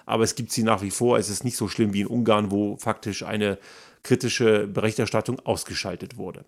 Aber 0.06 0.26
es 0.26 0.36
gibt 0.36 0.52
sie 0.52 0.64
nach 0.64 0.82
wie 0.82 0.92
vor. 0.92 1.18
Es 1.18 1.30
ist 1.30 1.46
nicht 1.46 1.56
so 1.56 1.70
schlimm 1.70 1.94
wie 1.94 2.02
in 2.02 2.08
Ungarn, 2.08 2.52
wo 2.52 2.76
faktisch 2.76 3.24
eine 3.24 3.58
kritische 4.04 4.68
Berichterstattung 4.68 5.40
ausgeschaltet 5.40 6.18
wurde. 6.18 6.44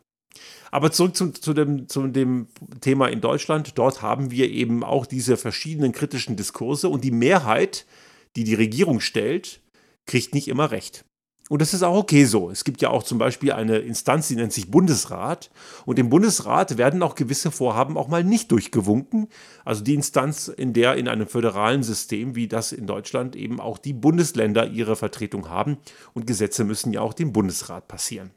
Aber 0.72 0.92
zurück 0.92 1.16
zu, 1.16 1.32
zu, 1.32 1.54
dem, 1.54 1.88
zu 1.88 2.08
dem 2.08 2.48
Thema 2.82 3.08
in 3.08 3.22
Deutschland. 3.22 3.78
Dort 3.78 4.02
haben 4.02 4.32
wir 4.32 4.50
eben 4.50 4.84
auch 4.84 5.06
diese 5.06 5.38
verschiedenen 5.38 5.92
kritischen 5.92 6.36
Diskurse 6.36 6.90
und 6.90 7.04
die 7.04 7.12
Mehrheit, 7.12 7.86
die 8.36 8.44
die 8.44 8.56
Regierung 8.56 9.00
stellt, 9.00 9.62
kriegt 10.06 10.34
nicht 10.34 10.48
immer 10.48 10.72
recht. 10.72 11.06
Und 11.50 11.62
das 11.62 11.74
ist 11.74 11.84
auch 11.84 11.98
okay 11.98 12.24
so. 12.24 12.50
Es 12.50 12.64
gibt 12.64 12.82
ja 12.82 12.90
auch 12.90 13.04
zum 13.04 13.18
Beispiel 13.18 13.52
eine 13.52 13.80
Instanz, 13.80 14.30
die 14.30 14.36
nennt 14.36 14.54
sich 14.54 14.72
Bundesrat. 14.72 15.52
Und 15.86 16.00
im 16.00 16.10
Bundesrat 16.10 16.78
werden 16.78 17.04
auch 17.04 17.16
gewisse 17.16 17.52
Vorhaben 17.52 17.98
auch 17.98 18.08
mal 18.08 18.24
nicht 18.24 18.52
durchgewunken. 18.52 19.28
Also 19.66 19.84
die 19.84 19.94
Instanz, 19.94 20.48
in 20.48 20.72
der 20.72 20.96
in 20.96 21.10
einem 21.10 21.28
föderalen 21.28 21.84
System 21.84 22.36
wie 22.36 22.48
das 22.48 22.72
in 22.72 22.88
Deutschland 22.88 23.36
eben 23.36 23.60
auch 23.60 23.78
die 23.78 23.94
Bundesländer 23.94 24.68
ihre 24.68 24.96
Vertretung 24.96 25.50
haben. 25.50 25.78
Und 26.14 26.28
Gesetze 26.28 26.64
müssen 26.64 26.94
ja 26.94 27.02
auch 27.02 27.14
dem 27.14 27.34
Bundesrat 27.34 27.90
passieren. 27.90 28.32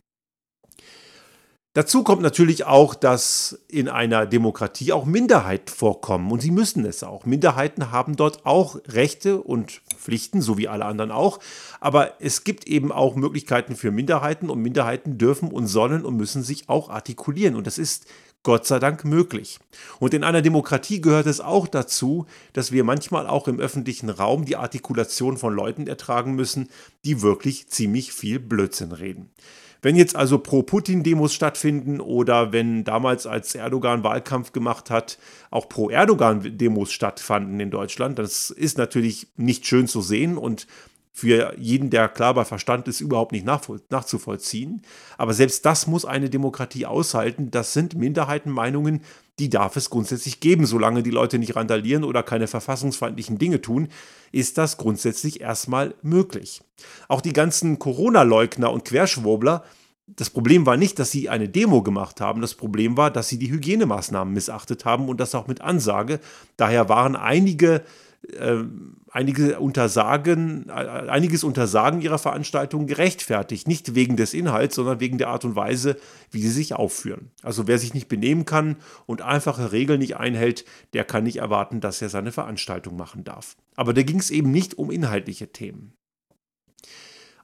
Dazu 1.76 2.04
kommt 2.04 2.22
natürlich 2.22 2.64
auch, 2.64 2.94
dass 2.94 3.60
in 3.68 3.90
einer 3.90 4.24
Demokratie 4.24 4.94
auch 4.94 5.04
Minderheiten 5.04 5.68
vorkommen 5.68 6.32
und 6.32 6.40
sie 6.40 6.50
müssen 6.50 6.86
es 6.86 7.04
auch. 7.04 7.26
Minderheiten 7.26 7.92
haben 7.92 8.16
dort 8.16 8.46
auch 8.46 8.80
Rechte 8.88 9.42
und 9.42 9.82
Pflichten, 9.94 10.40
so 10.40 10.56
wie 10.56 10.68
alle 10.68 10.86
anderen 10.86 11.10
auch. 11.10 11.38
Aber 11.78 12.14
es 12.18 12.44
gibt 12.44 12.66
eben 12.66 12.92
auch 12.92 13.14
Möglichkeiten 13.14 13.76
für 13.76 13.90
Minderheiten 13.90 14.48
und 14.48 14.62
Minderheiten 14.62 15.18
dürfen 15.18 15.50
und 15.50 15.66
sollen 15.66 16.06
und 16.06 16.16
müssen 16.16 16.42
sich 16.42 16.70
auch 16.70 16.88
artikulieren. 16.88 17.56
Und 17.56 17.66
das 17.66 17.76
ist 17.76 18.06
Gott 18.42 18.66
sei 18.66 18.78
Dank 18.78 19.04
möglich. 19.04 19.58
Und 19.98 20.14
in 20.14 20.24
einer 20.24 20.40
Demokratie 20.40 21.02
gehört 21.02 21.26
es 21.26 21.42
auch 21.42 21.68
dazu, 21.68 22.24
dass 22.54 22.72
wir 22.72 22.84
manchmal 22.84 23.26
auch 23.26 23.48
im 23.48 23.60
öffentlichen 23.60 24.08
Raum 24.08 24.46
die 24.46 24.56
Artikulation 24.56 25.36
von 25.36 25.52
Leuten 25.52 25.88
ertragen 25.88 26.36
müssen, 26.36 26.70
die 27.04 27.20
wirklich 27.20 27.68
ziemlich 27.68 28.14
viel 28.14 28.40
Blödsinn 28.40 28.92
reden. 28.92 29.30
Wenn 29.82 29.96
jetzt 29.96 30.16
also 30.16 30.38
Pro-Putin-Demos 30.38 31.34
stattfinden 31.34 32.00
oder 32.00 32.52
wenn 32.52 32.84
damals, 32.84 33.26
als 33.26 33.54
Erdogan 33.54 34.02
Wahlkampf 34.04 34.52
gemacht 34.52 34.90
hat, 34.90 35.18
auch 35.50 35.68
Pro-Erdogan-Demos 35.68 36.92
stattfanden 36.92 37.60
in 37.60 37.70
Deutschland, 37.70 38.18
das 38.18 38.50
ist 38.50 38.78
natürlich 38.78 39.28
nicht 39.36 39.66
schön 39.66 39.86
zu 39.86 40.00
sehen 40.00 40.38
und 40.38 40.66
für 41.16 41.54
jeden, 41.58 41.88
der 41.88 42.10
klar 42.10 42.34
bei 42.34 42.44
Verstand 42.44 42.88
ist, 42.88 43.00
überhaupt 43.00 43.32
nicht 43.32 43.46
nachzuvollziehen. 43.46 44.82
Aber 45.16 45.32
selbst 45.32 45.64
das 45.64 45.86
muss 45.86 46.04
eine 46.04 46.28
Demokratie 46.28 46.84
aushalten. 46.84 47.50
Das 47.50 47.72
sind 47.72 47.96
Minderheitenmeinungen, 47.96 49.00
die 49.38 49.48
darf 49.48 49.76
es 49.76 49.88
grundsätzlich 49.88 50.40
geben. 50.40 50.66
Solange 50.66 51.02
die 51.02 51.10
Leute 51.10 51.38
nicht 51.38 51.56
randalieren 51.56 52.04
oder 52.04 52.22
keine 52.22 52.48
verfassungsfeindlichen 52.48 53.38
Dinge 53.38 53.62
tun, 53.62 53.88
ist 54.30 54.58
das 54.58 54.76
grundsätzlich 54.76 55.40
erstmal 55.40 55.94
möglich. 56.02 56.60
Auch 57.08 57.22
die 57.22 57.32
ganzen 57.32 57.78
Corona-Leugner 57.78 58.70
und 58.70 58.84
Querschwurbler 58.84 59.64
das 60.08 60.30
Problem 60.30 60.66
war 60.66 60.76
nicht, 60.76 61.00
dass 61.00 61.10
sie 61.10 61.28
eine 61.28 61.48
Demo 61.48 61.82
gemacht 61.82 62.20
haben. 62.20 62.40
Das 62.40 62.54
Problem 62.54 62.96
war, 62.96 63.10
dass 63.10 63.28
sie 63.28 63.40
die 63.40 63.50
Hygienemaßnahmen 63.50 64.32
missachtet 64.32 64.84
haben 64.84 65.08
und 65.08 65.18
das 65.18 65.34
auch 65.34 65.48
mit 65.48 65.62
Ansage. 65.62 66.20
Daher 66.56 66.88
waren 66.88 67.16
einige 67.16 67.82
einige 69.10 69.60
Untersagen, 69.60 70.68
äh, 70.68 70.72
einiges 70.72 71.44
Untersagen 71.44 72.00
ihrer 72.00 72.18
Veranstaltung 72.18 72.86
gerechtfertigt. 72.86 73.68
Nicht 73.68 73.94
wegen 73.94 74.16
des 74.16 74.34
Inhalts, 74.34 74.74
sondern 74.74 75.00
wegen 75.00 75.18
der 75.18 75.28
Art 75.28 75.44
und 75.44 75.56
Weise, 75.56 75.96
wie 76.30 76.42
sie 76.42 76.50
sich 76.50 76.74
aufführen. 76.74 77.30
Also 77.42 77.66
wer 77.66 77.78
sich 77.78 77.94
nicht 77.94 78.08
benehmen 78.08 78.44
kann 78.44 78.76
und 79.06 79.22
einfache 79.22 79.72
Regeln 79.72 80.00
nicht 80.00 80.16
einhält, 80.16 80.64
der 80.92 81.04
kann 81.04 81.24
nicht 81.24 81.36
erwarten, 81.36 81.80
dass 81.80 82.02
er 82.02 82.08
seine 82.08 82.32
Veranstaltung 82.32 82.96
machen 82.96 83.24
darf. 83.24 83.56
Aber 83.74 83.94
da 83.94 84.02
ging 84.02 84.18
es 84.18 84.30
eben 84.30 84.50
nicht 84.50 84.78
um 84.78 84.90
inhaltliche 84.90 85.52
Themen. 85.52 85.92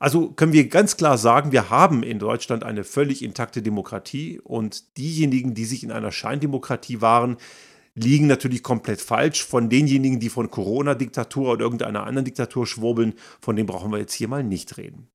Also 0.03 0.31
können 0.31 0.53
wir 0.53 0.69
ganz 0.69 0.97
klar 0.97 1.17
sagen, 1.17 1.53
wir 1.53 1.71
haben 1.71 2.03
in 2.03 2.19
Deutschland 2.19 2.65
eine 2.65 2.83
völlig 2.83 3.23
intakte 3.23 3.63
Demokratie 3.63 4.41
und 4.43 4.99
diejenigen, 4.99 5.55
die 5.55 5.65
sich 5.65 5.85
in 5.85 5.93
einer 5.93 6.11
Scheindemokratie 6.11 7.01
waren, 7.01 7.37
liegen 7.95 8.27
natürlich 8.27 8.63
komplett 8.63 9.01
falsch. 9.01 9.45
Von 9.45 9.69
denjenigen, 9.69 10.21
die 10.21 10.31
von 10.31 10.51
Corona-Diktatur 10.51 11.53
oder 11.53 11.65
irgendeiner 11.65 12.05
anderen 12.07 12.25
Diktatur 12.25 12.67
schwurbeln, 12.67 13.15
von 13.41 13.57
denen 13.57 13.67
brauchen 13.67 13.93
wir 13.93 13.99
jetzt 13.99 14.15
hier 14.15 14.29
mal 14.29 14.45
nicht 14.45 14.77
reden. 14.77 15.09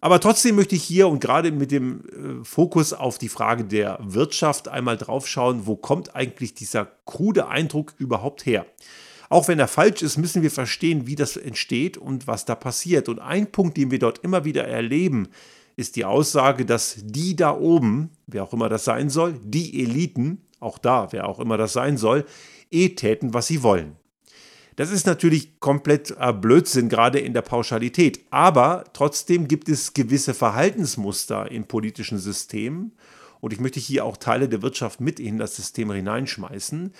Aber 0.00 0.20
trotzdem 0.20 0.54
möchte 0.54 0.76
ich 0.76 0.84
hier 0.84 1.08
und 1.08 1.20
gerade 1.20 1.50
mit 1.50 1.72
dem 1.72 2.04
äh, 2.06 2.44
Fokus 2.44 2.92
auf 2.92 3.18
die 3.18 3.28
Frage 3.28 3.64
der 3.64 3.98
Wirtschaft 4.00 4.68
einmal 4.68 4.96
draufschauen, 4.96 5.66
wo 5.66 5.74
kommt 5.74 6.14
eigentlich 6.14 6.54
dieser 6.54 6.86
krude 7.04 7.48
Eindruck 7.48 7.94
überhaupt 7.98 8.46
her? 8.46 8.66
Auch 9.28 9.48
wenn 9.48 9.58
er 9.58 9.68
falsch 9.68 10.02
ist, 10.02 10.16
müssen 10.16 10.42
wir 10.42 10.50
verstehen, 10.50 11.06
wie 11.06 11.16
das 11.16 11.36
entsteht 11.36 11.98
und 11.98 12.26
was 12.26 12.44
da 12.44 12.54
passiert. 12.54 13.08
Und 13.08 13.18
ein 13.18 13.50
Punkt, 13.50 13.76
den 13.76 13.90
wir 13.90 13.98
dort 13.98 14.18
immer 14.18 14.44
wieder 14.44 14.66
erleben, 14.66 15.28
ist 15.76 15.96
die 15.96 16.04
Aussage, 16.04 16.64
dass 16.64 16.96
die 17.02 17.36
da 17.36 17.54
oben, 17.54 18.10
wer 18.26 18.44
auch 18.44 18.52
immer 18.52 18.68
das 18.68 18.84
sein 18.84 19.10
soll, 19.10 19.38
die 19.44 19.82
Eliten, 19.82 20.42
auch 20.60 20.78
da, 20.78 21.08
wer 21.12 21.28
auch 21.28 21.40
immer 21.40 21.56
das 21.56 21.72
sein 21.72 21.96
soll, 21.96 22.24
eh 22.70 22.90
täten, 22.90 23.34
was 23.34 23.46
sie 23.46 23.62
wollen. 23.62 23.96
Das 24.76 24.92
ist 24.92 25.06
natürlich 25.06 25.58
komplett 25.58 26.14
Blödsinn, 26.40 26.88
gerade 26.88 27.18
in 27.18 27.32
der 27.32 27.42
Pauschalität. 27.42 28.20
Aber 28.30 28.84
trotzdem 28.92 29.48
gibt 29.48 29.68
es 29.68 29.92
gewisse 29.92 30.34
Verhaltensmuster 30.34 31.50
in 31.50 31.66
politischen 31.66 32.18
Systemen. 32.18 32.92
Und 33.40 33.52
ich 33.52 33.58
möchte 33.58 33.80
hier 33.80 34.04
auch 34.04 34.16
Teile 34.16 34.48
der 34.48 34.62
Wirtschaft 34.62 35.00
mit 35.00 35.18
in 35.18 35.36
das 35.36 35.56
System 35.56 35.90
hineinschmeißen, 35.90 36.92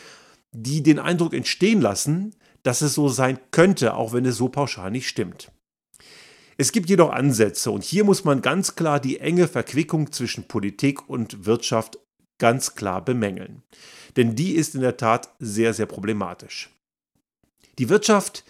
die 0.53 0.83
den 0.83 0.99
Eindruck 0.99 1.35
entstehen 1.35 1.81
lassen, 1.81 2.35
dass 2.65 2.81
es 2.81 2.95
so 2.95 3.09
sein 3.09 3.39
könnte, 3.53 3.95
auch 3.95 4.13
wenn 4.13 4.25
es 4.25 4.37
so 4.37 4.49
pauschal 4.49 4.91
nicht 4.91 5.09
stimmt. 5.09 5.53
Es 6.57 6.73
gibt 6.73 6.91
jedoch 6.91 7.11
Ansätze 7.11 7.71
und 7.71 7.85
hier 7.85 8.03
muss 8.03 8.25
man 8.25 8.43
ganz 8.43 8.75
klar 8.75 8.99
die 8.99 9.21
enge 9.21 9.47
Verquickung 9.47 10.11
zwischen 10.11 10.49
Politik 10.49 11.09
und 11.09 11.47
Wirtschaft 11.47 12.01
ganz 12.39 12.75
klar 12.75 13.05
bemängeln. 13.05 13.63
Denn 14.17 14.35
die 14.35 14.53
ist 14.53 14.75
in 14.75 14.81
der 14.81 14.97
Tat 14.97 15.35
sehr, 15.39 15.75
sehr 15.75 15.87
problematisch. 15.87 16.71
Die 17.79 17.89
Wirtschaft 17.89 18.45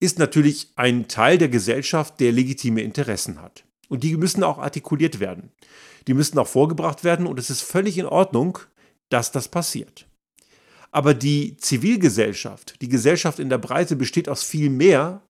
ist 0.00 0.18
natürlich 0.18 0.72
ein 0.76 1.08
Teil 1.08 1.38
der 1.38 1.48
Gesellschaft, 1.48 2.20
der 2.20 2.32
legitime 2.32 2.82
Interessen 2.82 3.40
hat. 3.40 3.64
Und 3.88 4.02
die 4.02 4.16
müssen 4.16 4.42
auch 4.42 4.58
artikuliert 4.58 5.20
werden. 5.20 5.52
Die 6.06 6.14
müssen 6.14 6.38
auch 6.38 6.48
vorgebracht 6.48 7.04
werden 7.04 7.26
und 7.26 7.38
es 7.38 7.50
ist 7.50 7.62
völlig 7.62 7.98
in 7.98 8.06
Ordnung, 8.06 8.58
dass 9.08 9.32
das 9.32 9.48
passiert. 9.48 10.06
Aber 10.90 11.14
die 11.14 11.56
Zivilgesellschaft, 11.56 12.80
die 12.80 12.88
Gesellschaft 12.88 13.38
in 13.38 13.48
der 13.48 13.58
Breite 13.58 13.96
besteht 13.96 14.28
aus 14.28 14.42
viel 14.42 14.70
mehr 14.70 15.22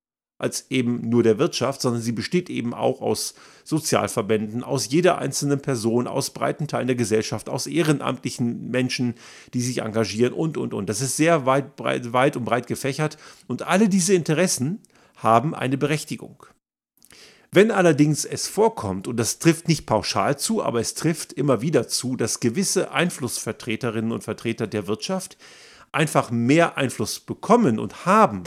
als 0.44 0.66
eben 0.68 1.08
nur 1.08 1.22
der 1.22 1.38
Wirtschaft, 1.38 1.80
sondern 1.80 2.02
sie 2.02 2.12
besteht 2.12 2.50
eben 2.50 2.74
auch 2.74 3.00
aus 3.00 3.32
Sozialverbänden, 3.64 4.62
aus 4.62 4.90
jeder 4.90 5.16
einzelnen 5.16 5.58
Person, 5.58 6.06
aus 6.06 6.30
breiten 6.34 6.68
Teilen 6.68 6.86
der 6.86 6.96
Gesellschaft, 6.96 7.48
aus 7.48 7.66
ehrenamtlichen 7.66 8.70
Menschen, 8.70 9.14
die 9.54 9.62
sich 9.62 9.80
engagieren 9.80 10.34
und, 10.34 10.58
und, 10.58 10.74
und. 10.74 10.86
Das 10.90 11.00
ist 11.00 11.16
sehr 11.16 11.46
weit, 11.46 11.76
breit, 11.76 12.12
weit 12.12 12.36
und 12.36 12.44
breit 12.44 12.66
gefächert 12.66 13.16
und 13.46 13.62
alle 13.62 13.88
diese 13.88 14.12
Interessen 14.12 14.80
haben 15.16 15.54
eine 15.54 15.78
Berechtigung. 15.78 16.44
Wenn 17.50 17.70
allerdings 17.70 18.26
es 18.26 18.46
vorkommt, 18.46 19.08
und 19.08 19.16
das 19.16 19.38
trifft 19.38 19.66
nicht 19.66 19.86
pauschal 19.86 20.38
zu, 20.38 20.62
aber 20.62 20.80
es 20.80 20.92
trifft 20.92 21.32
immer 21.32 21.62
wieder 21.62 21.88
zu, 21.88 22.16
dass 22.16 22.40
gewisse 22.40 22.90
Einflussvertreterinnen 22.90 24.12
und 24.12 24.24
Vertreter 24.24 24.66
der 24.66 24.88
Wirtschaft 24.88 25.38
einfach 25.90 26.30
mehr 26.30 26.76
Einfluss 26.76 27.20
bekommen 27.20 27.78
und 27.78 28.04
haben 28.04 28.42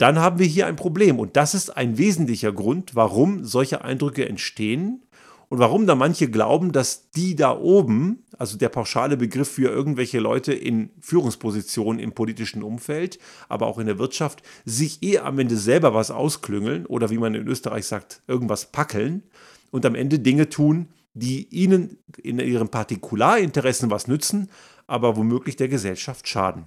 dann 0.00 0.18
haben 0.18 0.38
wir 0.38 0.46
hier 0.46 0.66
ein 0.66 0.76
Problem. 0.76 1.18
Und 1.18 1.36
das 1.36 1.54
ist 1.54 1.76
ein 1.76 1.98
wesentlicher 1.98 2.52
Grund, 2.52 2.94
warum 2.94 3.44
solche 3.44 3.84
Eindrücke 3.84 4.26
entstehen 4.26 5.02
und 5.50 5.58
warum 5.58 5.86
da 5.86 5.94
manche 5.94 6.30
glauben, 6.30 6.72
dass 6.72 7.10
die 7.10 7.36
da 7.36 7.54
oben, 7.54 8.24
also 8.38 8.56
der 8.56 8.70
pauschale 8.70 9.18
Begriff 9.18 9.50
für 9.50 9.68
irgendwelche 9.68 10.18
Leute 10.18 10.54
in 10.54 10.88
Führungspositionen 11.00 12.00
im 12.00 12.12
politischen 12.12 12.62
Umfeld, 12.62 13.18
aber 13.50 13.66
auch 13.66 13.78
in 13.78 13.86
der 13.86 13.98
Wirtschaft, 13.98 14.42
sich 14.64 15.02
eh 15.02 15.18
am 15.18 15.38
Ende 15.38 15.58
selber 15.58 15.92
was 15.92 16.10
ausklüngeln 16.10 16.86
oder 16.86 17.10
wie 17.10 17.18
man 17.18 17.34
in 17.34 17.46
Österreich 17.46 17.84
sagt, 17.84 18.22
irgendwas 18.26 18.72
packeln 18.72 19.24
und 19.70 19.84
am 19.84 19.94
Ende 19.94 20.18
Dinge 20.18 20.48
tun, 20.48 20.88
die 21.12 21.46
ihnen 21.48 21.98
in 22.16 22.38
ihren 22.38 22.70
Partikularinteressen 22.70 23.90
was 23.90 24.08
nützen, 24.08 24.48
aber 24.86 25.18
womöglich 25.18 25.56
der 25.56 25.68
Gesellschaft 25.68 26.26
schaden. 26.26 26.64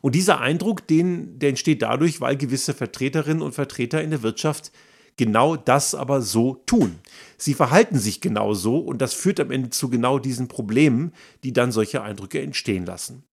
Und 0.00 0.14
dieser 0.14 0.40
Eindruck, 0.40 0.86
den, 0.86 1.38
der 1.38 1.50
entsteht 1.50 1.82
dadurch, 1.82 2.20
weil 2.20 2.36
gewisse 2.36 2.74
Vertreterinnen 2.74 3.42
und 3.42 3.54
Vertreter 3.54 4.02
in 4.02 4.10
der 4.10 4.22
Wirtschaft 4.22 4.72
genau 5.16 5.56
das 5.56 5.94
aber 5.94 6.20
so 6.20 6.62
tun. 6.66 6.98
Sie 7.36 7.54
verhalten 7.54 7.98
sich 7.98 8.20
genau 8.20 8.54
so 8.54 8.78
und 8.78 8.98
das 8.98 9.14
führt 9.14 9.40
am 9.40 9.50
Ende 9.50 9.70
zu 9.70 9.88
genau 9.88 10.18
diesen 10.18 10.48
Problemen, 10.48 11.12
die 11.42 11.52
dann 11.52 11.72
solche 11.72 12.02
Eindrücke 12.02 12.40
entstehen 12.40 12.86
lassen. 12.86 13.24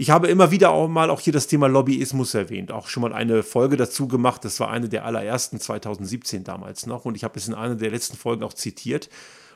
Ich 0.00 0.10
habe 0.10 0.28
immer 0.28 0.52
wieder 0.52 0.70
auch 0.70 0.86
mal 0.86 1.10
auch 1.10 1.20
hier 1.20 1.32
das 1.32 1.48
Thema 1.48 1.66
Lobbyismus 1.66 2.32
erwähnt, 2.34 2.70
auch 2.70 2.86
schon 2.86 3.00
mal 3.00 3.12
eine 3.12 3.42
Folge 3.42 3.76
dazu 3.76 4.06
gemacht. 4.06 4.44
Das 4.44 4.60
war 4.60 4.70
eine 4.70 4.88
der 4.88 5.04
allerersten 5.04 5.58
2017 5.58 6.44
damals 6.44 6.86
noch 6.86 7.04
und 7.04 7.16
ich 7.16 7.24
habe 7.24 7.36
es 7.36 7.48
in 7.48 7.54
einer 7.54 7.74
der 7.74 7.90
letzten 7.90 8.16
Folgen 8.16 8.44
auch 8.44 8.52
zitiert. 8.52 9.08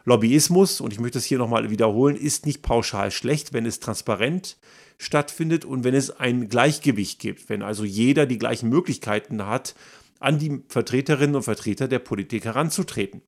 Lobbyismus, 0.05 0.81
und 0.81 0.93
ich 0.93 1.01
möchte 1.01 1.19
es 1.19 1.25
hier 1.25 1.39
nochmal 1.39 1.71
wiederholen, 1.71 2.17
ist 2.17 2.47
nicht 2.47 2.63
pauschal 2.63 3.11
schlecht, 3.11 3.53
wenn 3.53 3.67
es 3.67 3.81
transparent 3.81 4.59
stattfindet 4.99 5.65
und 5.65 5.85
wenn 5.85 5.95
es 5.95 6.11
ein 6.11 6.49
Gleichgewicht 6.49 7.19
gibt, 7.19 7.49
wenn 7.49 7.63
also 7.63 7.85
jeder 7.85 8.27
die 8.27 8.39
gleichen 8.39 8.69
Möglichkeiten 8.69 9.47
hat, 9.47 9.75
an 10.21 10.39
die 10.39 10.63
Vertreterinnen 10.69 11.37
und 11.37 11.43
Vertreter 11.43 11.89
der 11.89 11.99
Politik 11.99 12.45
heranzutreten. 12.45 13.23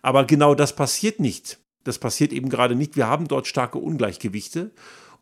Aber 0.00 0.24
genau 0.24 0.54
das 0.54 0.74
passiert 0.74 1.20
nicht. 1.20 1.58
Das 1.84 1.98
passiert 1.98 2.32
eben 2.32 2.48
gerade 2.48 2.74
nicht. 2.74 2.96
Wir 2.96 3.08
haben 3.08 3.28
dort 3.28 3.46
starke 3.46 3.78
Ungleichgewichte. 3.78 4.72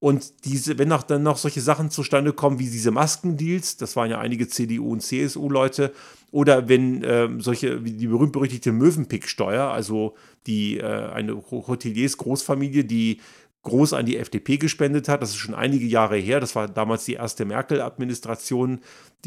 Und 0.01 0.47
diese, 0.47 0.79
wenn 0.79 0.91
auch 0.93 1.03
dann 1.03 1.23
noch 1.23 1.37
solche 1.37 1.61
Sachen 1.61 1.91
zustande 1.91 2.33
kommen 2.33 2.59
wie 2.59 2.71
diese 2.71 2.91
Maskendeals, 2.91 3.77
das 3.77 3.97
waren 3.97 4.11
ja 4.11 4.19
einige 4.19 4.49
CDU- 4.49 4.93
und 4.93 5.03
CSU-Leute, 5.03 5.93
oder 6.33 6.69
wenn 6.69 7.05
äh, 7.05 7.29
solche, 7.39 7.85
wie 7.85 7.93
die 7.93 8.07
berühmt-berüchtigte 8.07 8.73
Möwenpick-Steuer, 8.73 9.69
also 9.71 10.15
die 10.47 10.79
äh, 10.79 10.85
eine 10.85 11.35
Hoteliers 11.51 12.17
Großfamilie, 12.17 12.85
die 12.85 13.21
groß 13.63 13.93
an 13.93 14.07
die 14.07 14.17
FDP 14.17 14.57
gespendet 14.57 15.09
hat. 15.09 15.23
Das 15.23 15.31
ist 15.31 15.37
schon 15.37 15.55
einige 15.55 15.85
Jahre 15.87 16.17
her. 16.17 16.41
Das 16.41 16.57
war 16.57 16.69
damals 16.69 17.05
die 17.05 17.15
erste 17.15 17.45
Merkel-Administration, 17.45 18.81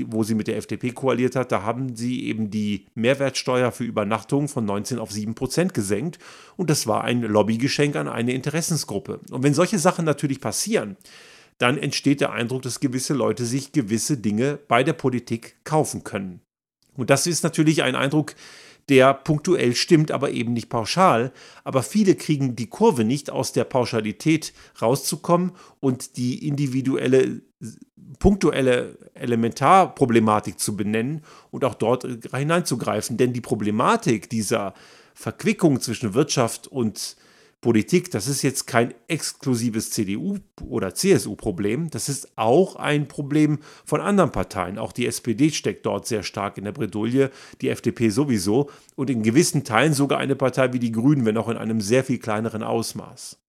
wo 0.05 0.23
sie 0.23 0.33
mit 0.33 0.47
der 0.47 0.57
FDP 0.57 0.91
koaliert 0.91 1.35
hat. 1.35 1.51
Da 1.51 1.61
haben 1.63 1.95
sie 1.95 2.25
eben 2.25 2.49
die 2.49 2.85
Mehrwertsteuer 2.95 3.71
für 3.71 3.83
Übernachtungen 3.83 4.47
von 4.47 4.65
19 4.65 4.97
auf 4.97 5.11
7 5.11 5.35
Prozent 5.35 5.73
gesenkt. 5.73 6.17
Und 6.57 6.69
das 6.69 6.87
war 6.87 7.03
ein 7.03 7.21
Lobbygeschenk 7.21 7.95
an 7.95 8.07
eine 8.07 8.33
Interessensgruppe. 8.33 9.19
Und 9.29 9.43
wenn 9.43 9.53
solche 9.53 9.77
Sachen 9.77 10.05
natürlich 10.05 10.41
passieren, 10.41 10.97
dann 11.59 11.77
entsteht 11.77 12.19
der 12.19 12.31
Eindruck, 12.31 12.63
dass 12.63 12.79
gewisse 12.79 13.13
Leute 13.13 13.45
sich 13.45 13.71
gewisse 13.71 14.17
Dinge 14.17 14.57
bei 14.67 14.83
der 14.83 14.93
Politik 14.93 15.57
kaufen 15.63 16.03
können. 16.03 16.41
Und 16.95 17.09
das 17.09 17.27
ist 17.27 17.43
natürlich 17.43 17.83
ein 17.83 17.95
Eindruck, 17.95 18.35
der 18.89 19.13
punktuell 19.13 19.75
stimmt, 19.75 20.11
aber 20.11 20.31
eben 20.31 20.53
nicht 20.53 20.69
pauschal. 20.69 21.31
Aber 21.63 21.83
viele 21.83 22.15
kriegen 22.15 22.55
die 22.55 22.67
Kurve 22.67 23.03
nicht, 23.03 23.29
aus 23.29 23.53
der 23.53 23.63
Pauschalität 23.63 24.53
rauszukommen 24.81 25.53
und 25.79 26.17
die 26.17 26.47
individuelle, 26.47 27.41
punktuelle 28.19 28.97
Elementarproblematik 29.13 30.59
zu 30.59 30.75
benennen 30.75 31.21
und 31.51 31.63
auch 31.63 31.75
dort 31.75 32.03
hineinzugreifen. 32.03 33.17
Denn 33.17 33.33
die 33.33 33.41
Problematik 33.41 34.29
dieser 34.29 34.73
Verquickung 35.13 35.79
zwischen 35.79 36.13
Wirtschaft 36.13 36.67
und 36.67 37.15
Politik, 37.63 38.11
das 38.11 38.27
ist 38.27 38.41
jetzt 38.41 38.67
kein 38.67 38.93
exklusives 39.07 39.89
CDU- 39.89 40.39
oder 40.67 40.93
CSU-Problem, 40.93 41.89
das 41.89 42.09
ist 42.09 42.37
auch 42.37 42.75
ein 42.75 43.07
Problem 43.07 43.59
von 43.85 44.01
anderen 44.01 44.31
Parteien. 44.31 44.77
Auch 44.77 44.91
die 44.91 45.07
SPD 45.07 45.49
steckt 45.49 45.85
dort 45.85 46.05
sehr 46.05 46.23
stark 46.23 46.57
in 46.57 46.65
der 46.65 46.73
Bredouille, 46.73 47.31
die 47.61 47.69
FDP 47.69 48.09
sowieso 48.09 48.69
und 48.95 49.09
in 49.09 49.23
gewissen 49.23 49.63
Teilen 49.63 49.93
sogar 49.93 50.19
eine 50.19 50.35
Partei 50.35 50.73
wie 50.73 50.79
die 50.79 50.91
Grünen, 50.91 51.25
wenn 51.25 51.37
auch 51.37 51.47
in 51.47 51.57
einem 51.57 51.81
sehr 51.81 52.03
viel 52.03 52.19
kleineren 52.19 52.63
Ausmaß. 52.63 53.39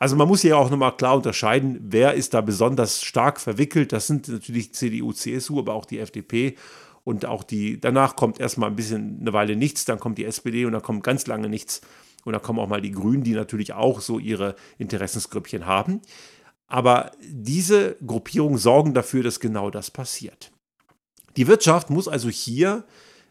Also 0.00 0.16
man 0.16 0.28
muss 0.28 0.40
hier 0.40 0.56
auch 0.56 0.70
nochmal 0.70 0.96
klar 0.96 1.16
unterscheiden, 1.16 1.78
wer 1.82 2.14
ist 2.14 2.32
da 2.32 2.40
besonders 2.40 3.02
stark 3.02 3.38
verwickelt. 3.38 3.92
Das 3.92 4.06
sind 4.06 4.28
natürlich 4.28 4.72
CDU, 4.72 5.12
CSU, 5.12 5.58
aber 5.58 5.74
auch 5.74 5.84
die 5.84 5.98
FDP 5.98 6.56
und 7.04 7.26
auch 7.26 7.44
die, 7.44 7.78
danach 7.80 8.16
kommt 8.16 8.40
erstmal 8.40 8.70
ein 8.70 8.76
bisschen 8.76 9.18
eine 9.20 9.34
Weile 9.34 9.56
nichts, 9.56 9.84
dann 9.84 10.00
kommt 10.00 10.16
die 10.16 10.24
SPD 10.24 10.64
und 10.64 10.72
dann 10.72 10.82
kommt 10.82 11.04
ganz 11.04 11.26
lange 11.26 11.50
nichts. 11.50 11.82
Und 12.28 12.34
da 12.34 12.38
kommen 12.38 12.58
auch 12.58 12.68
mal 12.68 12.82
die 12.82 12.92
Grünen, 12.92 13.24
die 13.24 13.32
natürlich 13.32 13.72
auch 13.72 14.00
so 14.00 14.18
ihre 14.18 14.54
Interessensgrüppchen 14.76 15.66
haben. 15.66 16.02
Aber 16.66 17.12
diese 17.22 17.96
Gruppierungen 18.06 18.58
sorgen 18.58 18.92
dafür, 18.92 19.22
dass 19.22 19.40
genau 19.40 19.70
das 19.70 19.90
passiert. 19.90 20.52
Die 21.36 21.46
Wirtschaft 21.46 21.88
muss 21.88 22.06
also 22.06 22.28
hier 22.28 22.84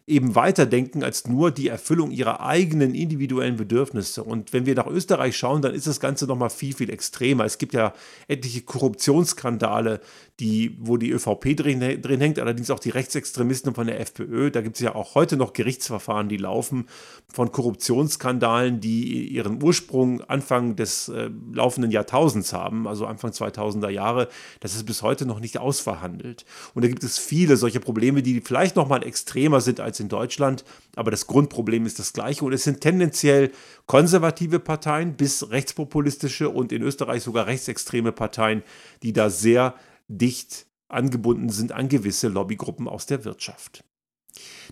eben 0.08 0.34
weiterdenken 0.34 1.04
als 1.04 1.26
nur 1.26 1.50
die 1.50 1.68
Erfüllung 1.68 2.10
ihrer 2.10 2.40
eigenen 2.40 2.94
individuellen 2.94 3.56
Bedürfnisse. 3.56 4.24
Und 4.24 4.52
wenn 4.52 4.66
wir 4.66 4.74
nach 4.74 4.86
Österreich 4.86 5.36
schauen, 5.36 5.62
dann 5.62 5.74
ist 5.74 5.86
das 5.86 6.00
Ganze 6.00 6.26
nochmal 6.26 6.50
viel, 6.50 6.74
viel 6.74 6.90
extremer. 6.90 7.44
Es 7.44 7.58
gibt 7.58 7.74
ja 7.74 7.92
etliche 8.26 8.62
Korruptionsskandale, 8.62 10.00
die, 10.40 10.76
wo 10.78 10.96
die 10.96 11.10
ÖVP 11.10 11.56
drin, 11.56 12.00
drin 12.00 12.20
hängt, 12.20 12.38
allerdings 12.38 12.70
auch 12.70 12.78
die 12.78 12.90
Rechtsextremisten 12.90 13.74
von 13.74 13.88
der 13.88 13.98
FPÖ. 14.00 14.52
Da 14.52 14.60
gibt 14.60 14.76
es 14.76 14.82
ja 14.82 14.94
auch 14.94 15.16
heute 15.16 15.36
noch 15.36 15.52
Gerichtsverfahren, 15.52 16.28
die 16.28 16.36
laufen 16.36 16.86
von 17.32 17.50
Korruptionsskandalen, 17.50 18.80
die 18.80 19.26
ihren 19.26 19.60
Ursprung 19.60 20.20
Anfang 20.22 20.76
des 20.76 21.08
äh, 21.08 21.30
laufenden 21.52 21.90
Jahrtausends 21.90 22.52
haben, 22.52 22.86
also 22.86 23.06
Anfang 23.06 23.32
2000er 23.32 23.88
Jahre. 23.88 24.28
Das 24.60 24.76
ist 24.76 24.84
bis 24.84 25.02
heute 25.02 25.26
noch 25.26 25.40
nicht 25.40 25.58
ausverhandelt. 25.58 26.44
Und 26.72 26.84
da 26.84 26.88
gibt 26.88 27.02
es 27.02 27.18
viele 27.18 27.56
solche 27.56 27.80
Probleme, 27.80 28.22
die 28.22 28.40
vielleicht 28.40 28.76
noch 28.76 28.88
mal 28.88 29.04
extremer 29.04 29.60
sind 29.60 29.80
als 29.80 29.98
in 29.98 30.08
Deutschland, 30.08 30.64
aber 30.94 31.10
das 31.10 31.26
Grundproblem 31.26 31.84
ist 31.84 31.98
das 31.98 32.12
gleiche 32.12 32.44
und 32.44 32.52
es 32.52 32.62
sind 32.62 32.80
tendenziell 32.80 33.50
konservative 33.86 34.60
Parteien 34.60 35.14
bis 35.14 35.50
rechtspopulistische 35.50 36.48
und 36.48 36.70
in 36.70 36.82
Österreich 36.82 37.24
sogar 37.24 37.46
rechtsextreme 37.46 38.12
Parteien, 38.12 38.62
die 39.02 39.12
da 39.12 39.30
sehr 39.30 39.74
dicht 40.08 40.66
angebunden 40.88 41.50
sind 41.50 41.72
an 41.72 41.88
gewisse 41.88 42.28
Lobbygruppen 42.28 42.88
aus 42.88 43.06
der 43.06 43.24
Wirtschaft. 43.24 43.84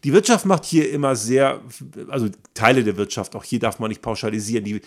Die 0.04 0.12
Wirtschaft 0.12 0.44
macht 0.44 0.64
hier 0.64 0.90
immer 0.90 1.16
sehr, 1.16 1.60
also 2.08 2.28
Teile 2.54 2.84
der 2.84 2.96
Wirtschaft, 2.96 3.34
auch 3.34 3.44
hier 3.44 3.58
darf 3.58 3.78
man 3.78 3.88
nicht 3.88 4.02
pauschalisieren, 4.02 4.64
die, 4.64 4.80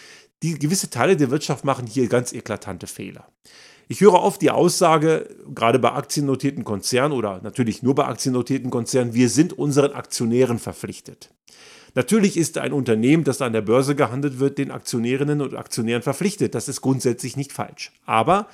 die 0.44 0.58
gewisse 0.58 0.90
Teile 0.90 1.18
der 1.18 1.32
Wirtschaft 1.32 1.66
machen 1.66 1.88
hier 1.88 2.08
ganz 2.08 2.34
eklatante 2.34 2.88
Fehler. 2.88 3.28
Ich 3.88 4.02
höre 4.02 4.14
oft 4.14 4.42
die 4.42 4.52
Aussage, 4.52 5.36
gerade 5.54 5.80
bei 5.80 5.92
aktiennotierten 5.92 6.64
Konzernen 6.64 7.18
oder 7.18 7.42
natürlich 7.42 7.82
nur 7.82 7.96
bei 7.96 8.06
aktiennotierten 8.06 8.70
Konzernen, 8.70 9.16
wir 9.16 9.30
sind 9.30 9.54
unseren 9.54 9.94
Aktionären 9.94 10.60
verpflichtet. 10.60 11.32
Natürlich 11.96 12.38
ist 12.38 12.60
ein 12.60 12.72
Unternehmen, 12.72 13.24
das 13.24 13.42
an 13.42 13.52
der 13.52 13.62
Börse 13.62 13.96
gehandelt 13.96 14.38
wird, 14.40 14.60
den 14.60 14.70
Aktionärinnen 14.70 15.42
und 15.42 15.56
Aktionären 15.56 16.04
verpflichtet. 16.04 16.54
Das 16.54 16.70
ist 16.70 16.82
grundsätzlich 16.82 17.36
nicht 17.36 17.52
falsch. 17.52 17.92
Aber 18.06 18.48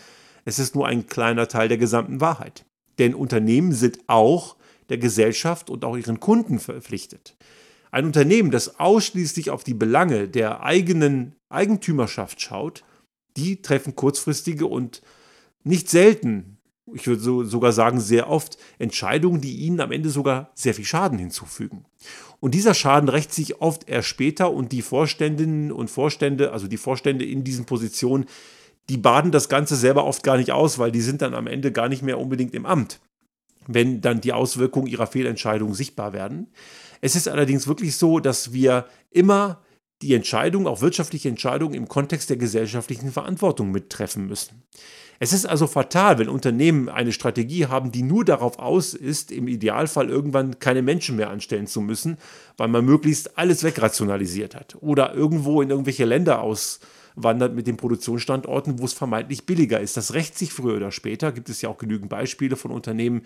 es 0.45 0.60
ist 0.60 0.75
nur 0.75 0.88
ein 0.88 1.08
kleiner 1.08 1.47
Teil 1.47 1.67
der 1.67 1.77
gesamten 1.77 2.21
Wahrheit. 2.21 2.65
Denn 2.99 3.15
Unternehmen 3.15 3.73
sind 3.73 3.99
auch 4.08 4.55
der 4.89 4.99
Gesellschaft 4.99 5.69
und 5.69 5.84
auch 5.84 5.97
ihren 5.97 6.19
Kunden 6.19 6.60
verpflichtet. 6.60 7.36
Ein 7.91 8.05
Unternehmen, 8.05 8.51
das 8.51 8.79
ausschließlich 8.79 9.49
auf 9.49 9.63
die 9.63 9.73
Belange 9.73 10.27
der 10.27 10.63
eigenen 10.63 11.36
Eigentümerschaft 11.49 12.41
schaut, 12.41 12.84
die 13.36 13.62
treffen 13.62 13.95
kurzfristige 13.95 14.67
und 14.67 15.01
nicht 15.63 15.89
selten, 15.89 16.58
ich 16.93 17.08
würde 17.08 17.21
so, 17.21 17.43
sogar 17.43 17.71
sagen 17.71 17.99
sehr 17.99 18.29
oft, 18.29 18.58
Entscheidungen, 18.77 19.41
die 19.41 19.55
ihnen 19.55 19.81
am 19.81 19.91
Ende 19.91 20.10
sogar 20.10 20.51
sehr 20.53 20.73
viel 20.73 20.86
Schaden 20.86 21.17
hinzufügen. 21.17 21.86
Und 22.39 22.53
dieser 22.53 22.75
Schaden 22.75 23.10
rächt 23.10 23.34
sich 23.34 23.62
oft 23.62 23.89
erst 23.89 24.10
später 24.10 24.51
und 24.51 24.71
die 24.71 24.84
Vorständinnen 24.84 25.71
und 25.71 25.89
Vorstände, 25.89 26.51
also 26.51 26.67
die 26.67 26.77
Vorstände 26.77 27.25
in 27.25 27.43
diesen 27.43 27.65
Positionen, 27.65 28.25
die 28.89 28.98
baden 28.98 29.32
das 29.32 29.50
Ganze 29.50 29.76
selber 29.76 30.06
oft 30.06 30.24
gar 30.24 30.38
nicht 30.38 30.52
aus, 30.52 30.78
weil 30.80 30.91
die 30.91 31.02
sind 31.02 31.21
dann 31.21 31.34
am 31.34 31.48
Ende 31.48 31.71
gar 31.71 31.89
nicht 31.89 32.04
mehr 32.04 32.19
unbedingt 32.19 32.54
im 32.54 32.65
Amt, 32.65 33.00
wenn 33.67 34.02
dann 34.02 34.21
die 34.21 34.34
Auswirkungen 34.34 34.88
ihrer 34.88 35.08
Fehlentscheidungen 35.08 35.74
sichtbar 35.74 36.13
werden. 36.13 36.52
Es 37.02 37.15
ist 37.15 37.28
allerdings 37.28 37.67
wirklich 37.67 37.98
so, 37.98 38.19
dass 38.19 38.54
wir 38.54 38.86
immer 39.12 39.62
die 40.02 40.13
Entscheidung, 40.13 40.67
auch 40.67 40.82
wirtschaftliche 40.82 41.30
Entscheidungen 41.30 41.74
im 41.74 41.88
Kontext 41.88 42.30
der 42.30 42.38
gesellschaftlichen 42.38 43.12
Verantwortung 43.12 43.71
mittreffen 43.71 44.28
müssen. 44.28 44.63
Es 45.19 45.32
ist 45.32 45.45
also 45.45 45.67
fatal, 45.67 46.19
wenn 46.19 46.28
Unternehmen 46.28 46.89
eine 46.89 47.13
Strategie 47.13 47.67
haben, 47.67 47.91
die 47.91 48.04
nur 48.04 48.26
darauf 48.26 48.60
aus 48.60 48.93
ist, 48.93 49.32
im 49.32 49.48
Idealfall 49.48 50.10
irgendwann 50.10 50.60
keine 50.60 50.82
Menschen 50.82 51.15
mehr 51.15 51.30
anstellen 51.30 51.67
zu 51.67 51.80
müssen, 51.80 52.17
weil 52.58 52.67
man 52.67 52.84
möglichst 52.84 53.38
alles 53.38 53.63
wegrationalisiert 53.63 54.56
hat 54.56 54.76
oder 54.82 55.13
irgendwo 55.13 55.62
in 55.62 55.69
irgendwelche 55.69 56.06
Länder 56.06 56.41
aus, 56.41 56.82
wandert 57.15 57.56
mit 57.56 57.67
den 57.67 57.78
Produktionsstandorten, 57.78 58.80
wo 58.80 58.86
es 58.86 58.93
vermeintlich 58.93 59.45
billiger 59.45 59.80
ist. 59.80 59.97
Das 59.97 60.13
rächt 60.13 60.38
sich 60.38 60.54
früher 60.54 60.75
oder 60.75 60.91
später. 60.91 61.32
Gibt 61.32 61.49
es 61.49 61.62
ja 61.62 61.69
auch 61.69 61.78
genügend 61.78 62.10
Beispiele 62.10 62.56
von 62.56 62.71
Unternehmen, 62.71 63.21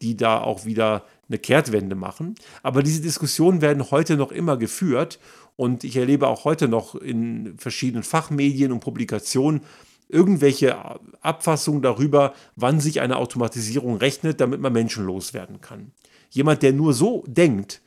die 0.00 0.16
da 0.16 0.40
auch 0.40 0.64
wieder 0.64 1.04
eine 1.28 1.38
Kehrtwende 1.38 1.94
machen. 1.94 2.34
Aber 2.62 2.82
diese 2.82 3.02
Diskussionen 3.02 3.60
werden 3.60 3.90
heute 3.90 4.16
noch 4.16 4.32
immer 4.32 4.56
geführt 4.56 5.18
und 5.56 5.84
ich 5.84 5.96
erlebe 5.96 6.28
auch 6.28 6.44
heute 6.44 6.68
noch 6.68 6.94
in 6.94 7.54
verschiedenen 7.58 8.02
Fachmedien 8.02 8.72
und 8.72 8.80
Publikationen 8.80 9.62
irgendwelche 10.08 10.76
Abfassungen 11.22 11.82
darüber, 11.82 12.34
wann 12.54 12.80
sich 12.80 13.00
eine 13.00 13.16
Automatisierung 13.16 13.96
rechnet, 13.96 14.40
damit 14.40 14.60
man 14.60 14.72
menschenlos 14.72 15.32
werden 15.32 15.60
kann. 15.60 15.92
Jemand, 16.30 16.62
der 16.62 16.72
nur 16.72 16.92
so 16.92 17.24
denkt, 17.26 17.80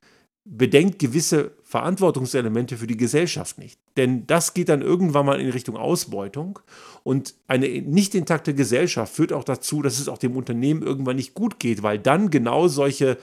bedenkt 0.46 1.00
gewisse 1.00 1.52
Verantwortungselemente 1.64 2.78
für 2.78 2.86
die 2.86 2.98
Gesellschaft 2.98 3.58
nicht. 3.58 3.80
Denn 3.98 4.28
das 4.28 4.54
geht 4.54 4.70
dann 4.70 4.84
irgendwann 4.84 5.26
mal 5.26 5.42
in 5.42 5.50
Richtung 5.50 5.76
Ausbeutung. 5.76 6.60
Und 7.04 7.34
eine 7.48 7.68
nicht 7.68 8.14
intakte 8.14 8.54
Gesellschaft 8.54 9.14
führt 9.14 9.34
auch 9.34 9.44
dazu, 9.44 9.82
dass 9.82 10.00
es 10.00 10.08
auch 10.08 10.20
dem 10.20 10.38
Unternehmen 10.38 10.84
irgendwann 10.84 11.16
nicht 11.16 11.34
gut 11.34 11.60
geht, 11.60 11.82
weil 11.82 11.98
dann 11.98 12.30
genau 12.30 12.68
solche 12.68 13.18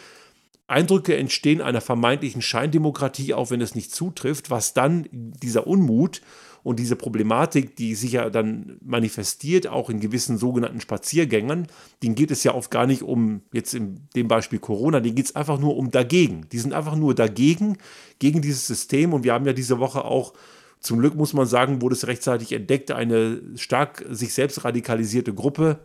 Eindrücke 0.67 1.17
entstehen 1.17 1.61
einer 1.61 1.81
vermeintlichen 1.81 2.43
Scheindemokratie, 2.43 3.35
auch 3.35 3.51
wenn 3.51 3.61
es 3.61 3.75
nicht 3.75 3.95
zutrifft, 3.95 4.51
was 4.51 4.75
dann 4.75 5.07
dieser 5.13 5.67
Unmut 5.67 6.23
und 6.63 6.79
diese 6.79 6.97
Problematik, 6.97 7.77
die 7.77 7.95
sich 7.95 8.13
ja 8.13 8.31
dann 8.31 8.79
manifestiert, 8.85 9.67
auch 9.67 9.91
in 9.91 10.01
gewissen 10.01 10.39
sogenannten 10.39 10.81
Spaziergängern, 10.81 11.67
denen 12.03 12.15
geht 12.15 12.31
es 12.31 12.45
ja 12.45 12.55
oft 12.55 12.71
gar 12.71 12.87
nicht 12.87 13.03
um, 13.03 13.43
jetzt 13.53 13.75
in 13.75 14.09
dem 14.15 14.29
Beispiel 14.29 14.61
Corona, 14.61 15.01
denen 15.01 15.17
geht 15.17 15.27
es 15.27 15.37
einfach 15.37 15.59
nur 15.59 15.77
um 15.77 15.91
dagegen. 15.91 16.47
Die 16.53 16.59
sind 16.59 16.73
einfach 16.73 16.95
nur 16.95 17.15
dagegen, 17.15 17.79
gegen 18.21 18.43
dieses 18.43 18.67
System. 18.67 19.13
Und 19.13 19.25
wir 19.25 19.33
haben 19.33 19.47
ja 19.47 19.53
diese 19.53 19.81
Woche 19.81 20.05
auch 20.05 20.35
zum 20.83 20.99
Glück 20.99 21.15
muss 21.15 21.33
man 21.33 21.47
sagen, 21.47 21.81
wurde 21.81 21.95
es 21.95 22.09
rechtzeitig 22.09 22.53
entdeckt, 22.53 22.91
eine 22.91 23.41
stark 23.57 24.05
sich 24.11 24.35
selbst 24.35 24.65
radikalisierte 24.65 25.33
Gruppe, 25.33 25.79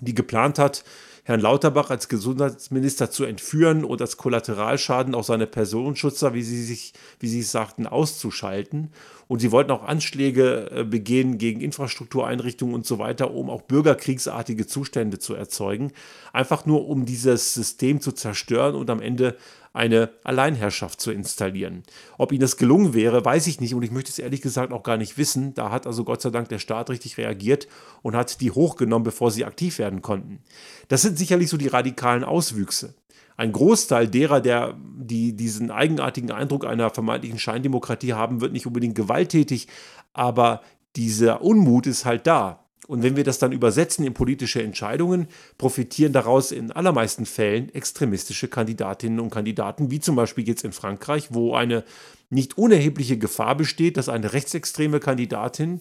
die 0.00 0.14
geplant 0.14 0.60
hat, 0.60 0.84
Herrn 1.26 1.40
Lauterbach 1.40 1.90
als 1.90 2.08
Gesundheitsminister 2.08 3.10
zu 3.10 3.24
entführen 3.24 3.84
und 3.84 4.00
als 4.00 4.16
Kollateralschaden 4.16 5.12
auch 5.12 5.24
seine 5.24 5.48
Personenschützer, 5.48 6.34
wie 6.34 6.42
sie 6.44 6.62
sich, 6.62 6.92
wie 7.18 7.26
sie 7.26 7.42
sagten, 7.42 7.88
auszuschalten. 7.88 8.92
Und 9.26 9.40
sie 9.40 9.50
wollten 9.50 9.72
auch 9.72 9.82
Anschläge 9.82 10.70
äh, 10.70 10.84
begehen 10.84 11.36
gegen 11.36 11.62
Infrastruktureinrichtungen 11.62 12.76
und 12.76 12.86
so 12.86 13.00
weiter, 13.00 13.32
um 13.32 13.50
auch 13.50 13.62
bürgerkriegsartige 13.62 14.68
Zustände 14.68 15.18
zu 15.18 15.34
erzeugen. 15.34 15.90
Einfach 16.32 16.64
nur, 16.64 16.86
um 16.86 17.06
dieses 17.06 17.54
System 17.54 18.00
zu 18.00 18.12
zerstören 18.12 18.76
und 18.76 18.88
am 18.88 19.02
Ende 19.02 19.36
eine 19.76 20.10
Alleinherrschaft 20.24 21.00
zu 21.00 21.12
installieren. 21.12 21.82
Ob 22.18 22.32
ihnen 22.32 22.40
das 22.40 22.56
gelungen 22.56 22.94
wäre, 22.94 23.24
weiß 23.24 23.46
ich 23.46 23.60
nicht 23.60 23.74
und 23.74 23.82
ich 23.82 23.90
möchte 23.90 24.10
es 24.10 24.18
ehrlich 24.18 24.40
gesagt 24.40 24.72
auch 24.72 24.82
gar 24.82 24.96
nicht 24.96 25.18
wissen. 25.18 25.54
Da 25.54 25.70
hat 25.70 25.86
also 25.86 26.02
Gott 26.02 26.22
sei 26.22 26.30
Dank 26.30 26.48
der 26.48 26.58
Staat 26.58 26.90
richtig 26.90 27.18
reagiert 27.18 27.68
und 28.02 28.16
hat 28.16 28.40
die 28.40 28.50
hochgenommen, 28.50 29.04
bevor 29.04 29.30
sie 29.30 29.44
aktiv 29.44 29.78
werden 29.78 30.02
konnten. 30.02 30.40
Das 30.88 31.02
sind 31.02 31.18
sicherlich 31.18 31.50
so 31.50 31.56
die 31.56 31.68
radikalen 31.68 32.24
Auswüchse. 32.24 32.94
Ein 33.36 33.52
Großteil 33.52 34.08
derer, 34.08 34.40
der, 34.40 34.74
die 34.96 35.36
diesen 35.36 35.70
eigenartigen 35.70 36.30
Eindruck 36.30 36.64
einer 36.64 36.88
vermeintlichen 36.88 37.38
Scheindemokratie 37.38 38.14
haben, 38.14 38.40
wird 38.40 38.52
nicht 38.52 38.66
unbedingt 38.66 38.94
gewalttätig, 38.94 39.68
aber 40.14 40.62
dieser 40.96 41.42
Unmut 41.42 41.86
ist 41.86 42.06
halt 42.06 42.26
da. 42.26 42.65
Und 42.86 43.02
wenn 43.02 43.16
wir 43.16 43.24
das 43.24 43.38
dann 43.38 43.52
übersetzen 43.52 44.04
in 44.04 44.14
politische 44.14 44.62
Entscheidungen, 44.62 45.26
profitieren 45.58 46.12
daraus 46.12 46.52
in 46.52 46.70
allermeisten 46.72 47.26
Fällen 47.26 47.74
extremistische 47.74 48.48
Kandidatinnen 48.48 49.20
und 49.20 49.30
Kandidaten, 49.30 49.90
wie 49.90 50.00
zum 50.00 50.16
Beispiel 50.16 50.46
jetzt 50.46 50.64
in 50.64 50.72
Frankreich, 50.72 51.28
wo 51.30 51.54
eine 51.54 51.84
nicht 52.30 52.58
unerhebliche 52.58 53.18
Gefahr 53.18 53.56
besteht, 53.56 53.96
dass 53.96 54.08
eine 54.08 54.32
rechtsextreme 54.32 55.00
Kandidatin 55.00 55.80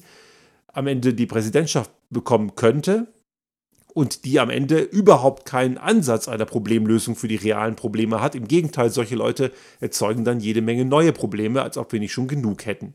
am 0.67 0.87
Ende 0.87 1.13
die 1.13 1.25
Präsidentschaft 1.25 1.91
bekommen 2.09 2.55
könnte 2.55 3.07
und 3.93 4.25
die 4.25 4.39
am 4.39 4.49
Ende 4.49 4.79
überhaupt 4.79 5.45
keinen 5.45 5.77
Ansatz 5.77 6.27
einer 6.27 6.45
Problemlösung 6.45 7.15
für 7.15 7.29
die 7.29 7.37
realen 7.37 7.75
Probleme 7.75 8.21
hat. 8.21 8.35
Im 8.35 8.47
Gegenteil, 8.47 8.89
solche 8.89 9.15
Leute 9.15 9.51
erzeugen 9.79 10.25
dann 10.25 10.41
jede 10.41 10.61
Menge 10.61 10.83
neue 10.83 11.13
Probleme, 11.13 11.61
als 11.61 11.77
ob 11.77 11.93
wir 11.93 11.99
nicht 11.99 12.11
schon 12.11 12.27
genug 12.27 12.65
hätten. 12.65 12.93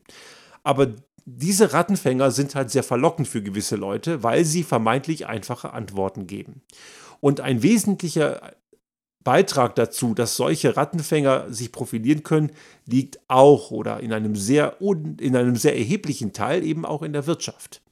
Aber 0.70 0.94
diese 1.24 1.72
Rattenfänger 1.72 2.30
sind 2.30 2.54
halt 2.54 2.70
sehr 2.70 2.84
verlockend 2.84 3.26
für 3.26 3.42
gewisse 3.42 3.74
Leute, 3.74 4.22
weil 4.22 4.44
sie 4.44 4.62
vermeintlich 4.62 5.26
einfache 5.26 5.72
Antworten 5.72 6.28
geben. 6.28 6.62
Und 7.18 7.40
ein 7.40 7.64
wesentlicher 7.64 8.52
Beitrag 9.24 9.74
dazu, 9.74 10.14
dass 10.14 10.36
solche 10.36 10.76
Rattenfänger 10.76 11.52
sich 11.52 11.72
profilieren 11.72 12.22
können, 12.22 12.52
liegt 12.86 13.18
auch 13.26 13.72
oder 13.72 13.98
in 13.98 14.12
einem 14.12 14.36
sehr, 14.36 14.76
in 14.80 15.34
einem 15.34 15.56
sehr 15.56 15.76
erheblichen 15.76 16.32
Teil 16.32 16.62
eben 16.62 16.86
auch 16.86 17.02
in 17.02 17.14
der 17.14 17.26
Wirtschaft. 17.26 17.82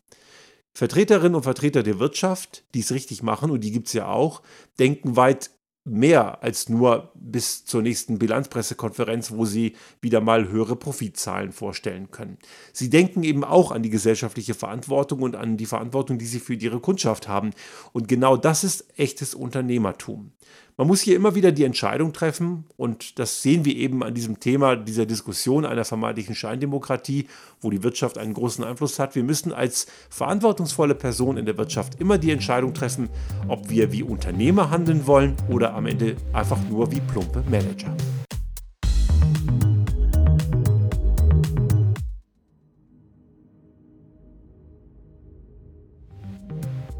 Vertreterinnen 0.73 1.35
und 1.35 1.43
Vertreter 1.43 1.83
der 1.83 1.99
Wirtschaft, 1.99 2.62
die 2.75 2.81
es 2.81 2.93
richtig 2.93 3.25
machen, 3.25 3.51
und 3.51 3.64
die 3.64 3.73
gibt 3.73 3.88
es 3.88 3.93
ja 3.93 4.07
auch, 4.07 4.41
denken 4.79 5.17
weit 5.17 5.51
mehr 5.88 6.42
als 6.42 6.68
nur 6.68 7.12
bis 7.14 7.64
zur 7.64 7.83
nächsten 7.83 8.18
Bilanzpressekonferenz, 8.18 9.31
wo 9.31 9.44
sie 9.44 9.74
wieder 10.01 10.20
mal 10.20 10.48
höhere 10.48 10.77
Profitzahlen 10.77 11.53
vorstellen 11.53 12.11
können. 12.11 12.38
Sie 12.72 12.90
denken 12.90 13.22
eben 13.24 13.44
auch 13.44 13.72
an 13.72 13.83
die 13.83 13.90
gesellschaftliche 13.90 14.55
Verantwortung 14.55 15.22
und 15.22 15.37
an 15.37 15.57
die 15.57 15.66
Verantwortung, 15.66 16.18
die 16.18 16.27
sie 16.27 16.40
für 16.40 16.55
ihre 16.55 16.81
Kundschaft 16.81 17.29
haben. 17.29 17.51
Und 17.92 18.09
genau 18.09 18.37
das 18.37 18.64
ist 18.64 18.87
echtes 18.98 19.35
Unternehmertum. 19.35 20.33
Man 20.81 20.87
muss 20.87 21.01
hier 21.01 21.17
immer 21.17 21.35
wieder 21.35 21.51
die 21.51 21.64
Entscheidung 21.64 22.12
treffen, 22.12 22.62
und 22.77 23.19
das 23.19 23.43
sehen 23.43 23.64
wir 23.64 23.75
eben 23.75 24.05
an 24.05 24.14
diesem 24.14 24.38
Thema 24.38 24.77
dieser 24.77 25.07
Diskussion 25.07 25.67
einer 25.67 25.85
vermeintlichen 25.85 26.37
Scheindemokratie, 26.37 27.27
wo 27.61 27.71
die 27.71 27.83
Wirtschaft 27.83 28.17
einen 28.17 28.33
großen 28.33 28.62
Einfluss 28.62 29.01
hat. 29.01 29.17
Wir 29.17 29.25
müssen 29.25 29.53
als 29.53 29.88
verantwortungsvolle 30.09 30.95
Person 30.95 31.37
in 31.37 31.47
der 31.47 31.59
Wirtschaft 31.59 32.01
immer 32.01 32.17
die 32.17 32.31
Entscheidung 32.31 32.75
treffen, 32.75 33.09
ob 33.49 33.69
wir 33.71 33.91
wie 33.91 34.05
Unternehmer 34.05 34.71
handeln 34.71 35.09
wollen 35.09 35.35
oder 35.49 35.75
am 35.75 35.87
Ende 35.87 36.14
einfach 36.33 36.61
nur 36.71 36.93
wie 36.93 37.01
plumpe 37.01 37.43
Manager. 37.51 37.93